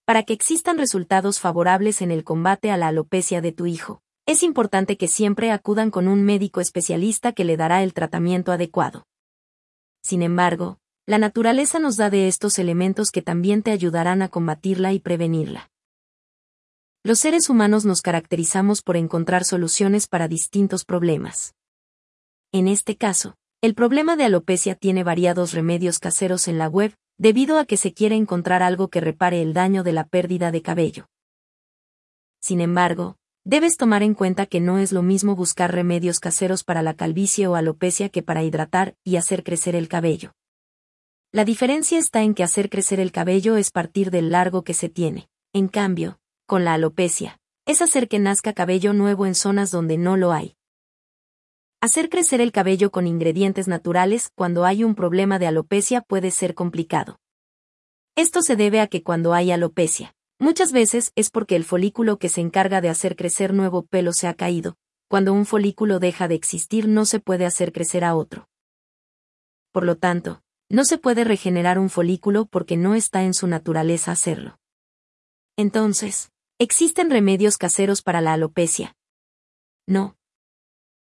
Para 0.06 0.24
que 0.24 0.32
existan 0.32 0.78
resultados 0.78 1.42
favorables 1.42 2.02
en 2.02 2.10
el 2.10 2.24
combate 2.24 2.72
a 2.72 2.78
la 2.78 2.88
alopecia 2.88 3.42
de 3.42 3.52
tu 3.52 3.66
hijo, 3.66 4.02
es 4.26 4.44
importante 4.44 4.96
que 4.96 5.10
siempre 5.10 5.52
acudan 5.52 5.92
con 5.92 6.08
un 6.08 6.24
médico 6.24 6.62
especialista 6.62 7.34
que 7.34 7.44
le 7.44 7.58
dará 7.58 7.84
el 7.84 7.94
tratamiento 7.94 8.54
adecuado. 8.54 9.04
Sin 10.08 10.22
embargo, 10.22 10.80
la 11.06 11.18
naturaleza 11.18 11.80
nos 11.80 11.98
da 11.98 12.10
de 12.10 12.30
estos 12.30 12.60
elementos 12.60 13.12
que 13.12 13.22
también 13.22 13.62
te 13.62 13.72
ayudarán 13.72 14.22
a 14.22 14.30
combatirla 14.30 14.94
y 14.94 15.00
prevenirla. 15.00 15.70
Los 17.04 17.20
seres 17.20 17.50
humanos 17.50 17.84
nos 17.84 18.02
caracterizamos 18.02 18.82
por 18.82 18.96
encontrar 18.96 19.44
soluciones 19.44 20.08
para 20.08 20.30
distintos 20.30 20.86
problemas. 20.86 21.56
En 22.54 22.70
este 22.70 22.96
caso, 22.96 23.36
el 23.62 23.76
problema 23.76 24.16
de 24.16 24.24
alopecia 24.24 24.76
tiene 24.76 25.04
variados 25.04 25.52
remedios 25.52 26.00
caseros 26.00 26.48
en 26.48 26.58
la 26.58 26.70
web, 26.70 26.96
debido 27.18 27.60
a 27.60 27.66
que 27.66 27.76
se 27.76 27.94
quiere 27.94 28.16
encontrar 28.16 28.64
algo 28.64 28.88
que 28.88 29.02
repare 29.02 29.42
el 29.42 29.54
daño 29.54 29.84
de 29.84 29.92
la 29.92 30.08
pérdida 30.08 30.52
de 30.54 30.62
cabello. 30.62 31.10
Sin 32.40 32.62
embargo, 32.62 33.18
debes 33.48 33.78
tomar 33.78 34.04
en 34.04 34.14
cuenta 34.14 34.46
que 34.46 34.60
no 34.60 34.78
es 34.78 34.92
lo 34.92 35.02
mismo 35.02 35.34
buscar 35.34 35.74
remedios 35.74 36.20
caseros 36.20 36.66
para 36.66 36.82
la 36.82 36.96
calvicie 36.96 37.48
o 37.48 37.56
alopecia 37.56 38.10
que 38.10 38.22
para 38.22 38.44
hidratar 38.44 38.98
y 39.06 39.16
hacer 39.16 39.46
crecer 39.46 39.74
el 39.74 39.88
cabello. 39.88 40.34
La 41.32 41.46
diferencia 41.46 41.98
está 41.98 42.24
en 42.24 42.34
que 42.34 42.44
hacer 42.44 42.70
crecer 42.70 43.00
el 43.00 43.14
cabello 43.14 43.56
es 43.56 43.72
partir 43.72 44.12
del 44.12 44.32
largo 44.32 44.66
que 44.66 44.74
se 44.74 44.90
tiene. 44.90 45.30
En 45.54 45.70
cambio, 45.70 46.20
con 46.46 46.66
la 46.66 46.74
alopecia, 46.74 47.40
es 47.66 47.82
hacer 47.82 48.10
que 48.10 48.20
nazca 48.20 48.52
cabello 48.52 48.92
nuevo 48.92 49.26
en 49.26 49.34
zonas 49.34 49.72
donde 49.72 49.98
no 49.98 50.18
lo 50.18 50.34
hay. 50.34 50.58
Hacer 51.80 52.10
crecer 52.10 52.42
el 52.42 52.52
cabello 52.52 52.92
con 52.92 53.08
ingredientes 53.08 53.70
naturales 53.70 54.30
cuando 54.36 54.66
hay 54.66 54.84
un 54.84 54.94
problema 54.94 55.40
de 55.40 55.48
alopecia 55.48 56.02
puede 56.02 56.32
ser 56.32 56.54
complicado. 56.54 57.18
Esto 58.18 58.42
se 58.42 58.58
debe 58.58 58.82
a 58.82 58.88
que 58.88 59.04
cuando 59.04 59.34
hay 59.34 59.52
alopecia, 59.52 60.17
muchas 60.40 60.72
veces 60.72 61.12
es 61.16 61.30
porque 61.30 61.56
el 61.56 61.64
folículo 61.64 62.18
que 62.18 62.30
se 62.30 62.42
encarga 62.42 62.82
de 62.82 62.90
hacer 62.90 63.16
crecer 63.16 63.54
nuevo 63.54 63.84
pelo 63.84 64.14
se 64.14 64.28
ha 64.28 64.34
caído, 64.34 64.78
cuando 65.08 65.34
un 65.34 65.46
folículo 65.46 66.00
deja 66.00 66.28
de 66.28 66.36
existir 66.36 66.88
no 66.88 67.06
se 67.06 67.20
puede 67.20 67.46
hacer 67.46 67.72
crecer 67.72 68.04
a 68.04 68.16
otro. 68.16 68.50
Por 69.72 69.86
lo 69.86 69.98
tanto, 69.98 70.42
no 70.70 70.84
se 70.84 70.98
puede 70.98 71.24
regenerar 71.24 71.80
un 71.80 71.90
folículo 71.90 72.46
porque 72.46 72.76
no 72.76 72.96
está 72.96 73.24
en 73.24 73.34
su 73.34 73.48
naturaleza 73.48 74.12
hacerlo. 74.12 74.60
Entonces, 75.56 76.32
¿existen 76.60 77.10
remedios 77.10 77.58
caseros 77.58 78.02
para 78.02 78.22
la 78.22 78.34
alopecia? 78.34 78.96
No. 79.88 80.18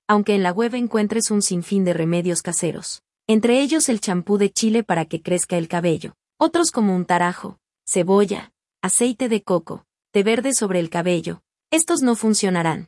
Aunque 0.08 0.36
en 0.36 0.44
la 0.44 0.52
web 0.52 0.76
encuentres 0.76 1.32
un 1.32 1.42
sinfín 1.42 1.86
de 1.86 1.94
remedios 1.94 2.42
caseros, 2.42 3.04
entre 3.28 3.62
ellos 3.62 3.88
el 3.88 4.02
champú 4.02 4.38
de 4.38 4.50
chile 4.50 4.84
para 4.84 5.06
que 5.06 5.22
crezca 5.22 5.58
el 5.58 5.68
cabello, 5.68 6.16
Otros 6.44 6.72
como 6.72 6.96
un 6.96 7.06
tarajo, 7.06 7.60
cebolla, 7.86 8.51
aceite 8.84 9.30
de 9.30 9.44
coco, 9.44 9.86
té 10.12 10.24
verde 10.24 10.56
sobre 10.56 10.80
el 10.80 10.90
cabello, 10.90 11.44
estos 11.70 12.02
no 12.02 12.16
funcionarán. 12.16 12.88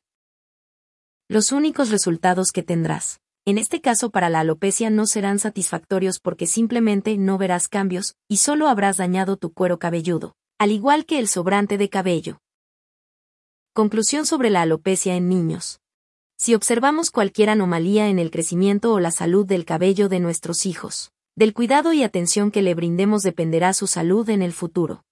Los 1.27 1.51
únicos 1.51 1.91
resultados 1.91 2.51
que 2.51 2.63
tendrás, 2.63 3.19
en 3.45 3.59
este 3.59 3.79
caso 3.79 4.09
para 4.09 4.29
la 4.29 4.39
alopecia 4.39 4.89
no 4.89 5.05
serán 5.05 5.37
satisfactorios 5.37 6.19
porque 6.19 6.47
simplemente 6.47 7.15
no 7.17 7.37
verás 7.37 7.67
cambios, 7.67 8.15
y 8.27 8.37
solo 8.37 8.69
habrás 8.69 8.97
dañado 8.97 9.37
tu 9.37 9.53
cuero 9.53 9.77
cabelludo, 9.77 10.33
al 10.57 10.71
igual 10.71 11.05
que 11.05 11.19
el 11.19 11.27
sobrante 11.27 11.77
de 11.77 11.89
cabello. 11.89 12.39
Conclusión 13.73 14.25
sobre 14.25 14.49
la 14.49 14.63
alopecia 14.63 15.15
en 15.15 15.29
niños. 15.29 15.79
Si 16.37 16.55
observamos 16.55 17.11
cualquier 17.11 17.51
anomalía 17.51 18.09
en 18.09 18.17
el 18.17 18.31
crecimiento 18.31 18.93
o 18.93 18.99
la 18.99 19.11
salud 19.11 19.45
del 19.45 19.63
cabello 19.63 20.09
de 20.09 20.19
nuestros 20.19 20.65
hijos, 20.65 21.11
del 21.35 21.53
cuidado 21.53 21.93
y 21.93 22.01
atención 22.01 22.49
que 22.49 22.63
le 22.63 22.73
brindemos 22.73 23.21
dependerá 23.21 23.73
su 23.73 23.85
salud 23.85 24.27
en 24.29 24.41
el 24.41 24.53
futuro. 24.53 25.03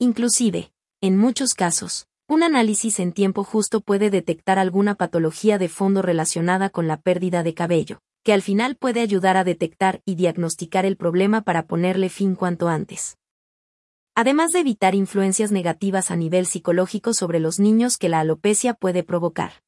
Inclusive, 0.00 0.72
en 1.00 1.16
muchos 1.16 1.54
casos, 1.54 2.08
un 2.26 2.42
análisis 2.42 2.98
en 2.98 3.12
tiempo 3.12 3.44
justo 3.44 3.80
puede 3.80 4.10
detectar 4.10 4.58
alguna 4.58 4.96
patología 4.96 5.58
de 5.58 5.68
fondo 5.68 6.02
relacionada 6.02 6.70
con 6.70 6.88
la 6.88 7.00
pérdida 7.00 7.44
de 7.44 7.54
cabello, 7.54 8.00
que 8.24 8.32
al 8.32 8.42
final 8.42 8.74
puede 8.74 9.00
ayudar 9.00 9.36
a 9.36 9.44
detectar 9.44 10.02
y 10.04 10.16
diagnosticar 10.16 10.84
el 10.84 10.96
problema 10.96 11.42
para 11.42 11.68
ponerle 11.68 12.08
fin 12.08 12.34
cuanto 12.34 12.66
antes 12.68 13.16
además 14.20 14.52
de 14.52 14.60
evitar 14.60 14.94
influencias 14.94 15.50
negativas 15.50 16.10
a 16.10 16.16
nivel 16.16 16.44
psicológico 16.44 17.14
sobre 17.14 17.40
los 17.40 17.58
niños 17.58 17.96
que 17.96 18.10
la 18.10 18.20
alopecia 18.20 18.74
puede 18.74 19.02
provocar. 19.02 19.62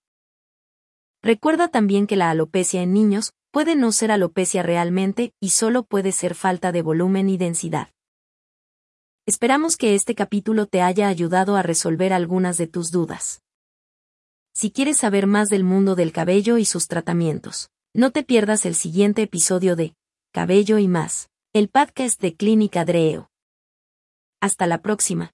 Recuerda 1.23 1.69
también 1.69 2.07
que 2.07 2.17
la 2.17 2.29
alopecia 2.29 2.83
en 2.83 2.93
niños 2.93 3.33
puede 3.51 3.77
no 3.77 3.93
ser 3.93 4.11
alopecia 4.11 4.63
realmente 4.63 5.33
y 5.41 5.51
solo 5.51 5.85
puede 5.85 6.13
ser 6.13 6.35
falta 6.35 6.71
de 6.71 6.83
volumen 6.83 7.31
y 7.31 7.39
densidad. 7.39 7.89
Esperamos 9.25 9.77
que 9.77 9.95
este 9.95 10.17
capítulo 10.17 10.67
te 10.67 10.83
haya 10.83 11.07
ayudado 11.07 11.55
a 11.55 11.63
resolver 11.63 12.13
algunas 12.13 12.57
de 12.57 12.67
tus 12.67 12.91
dudas. 12.91 13.41
Si 14.53 14.73
quieres 14.73 14.99
saber 14.99 15.29
más 15.29 15.49
del 15.49 15.63
mundo 15.63 15.95
del 15.95 16.11
cabello 16.13 16.59
y 16.59 16.65
sus 16.65 16.89
tratamientos, 16.89 17.71
no 17.95 18.11
te 18.11 18.25
pierdas 18.25 18.67
el 18.67 18.75
siguiente 18.75 19.23
episodio 19.23 19.77
de 19.77 19.95
Cabello 20.33 20.79
y 20.79 20.89
más, 20.89 21.29
el 21.53 21.69
podcast 21.69 22.21
de 22.21 22.35
Clínica 22.35 22.85
Dreo. 22.85 23.31
Hasta 24.41 24.67
la 24.67 24.83
próxima. 24.83 25.31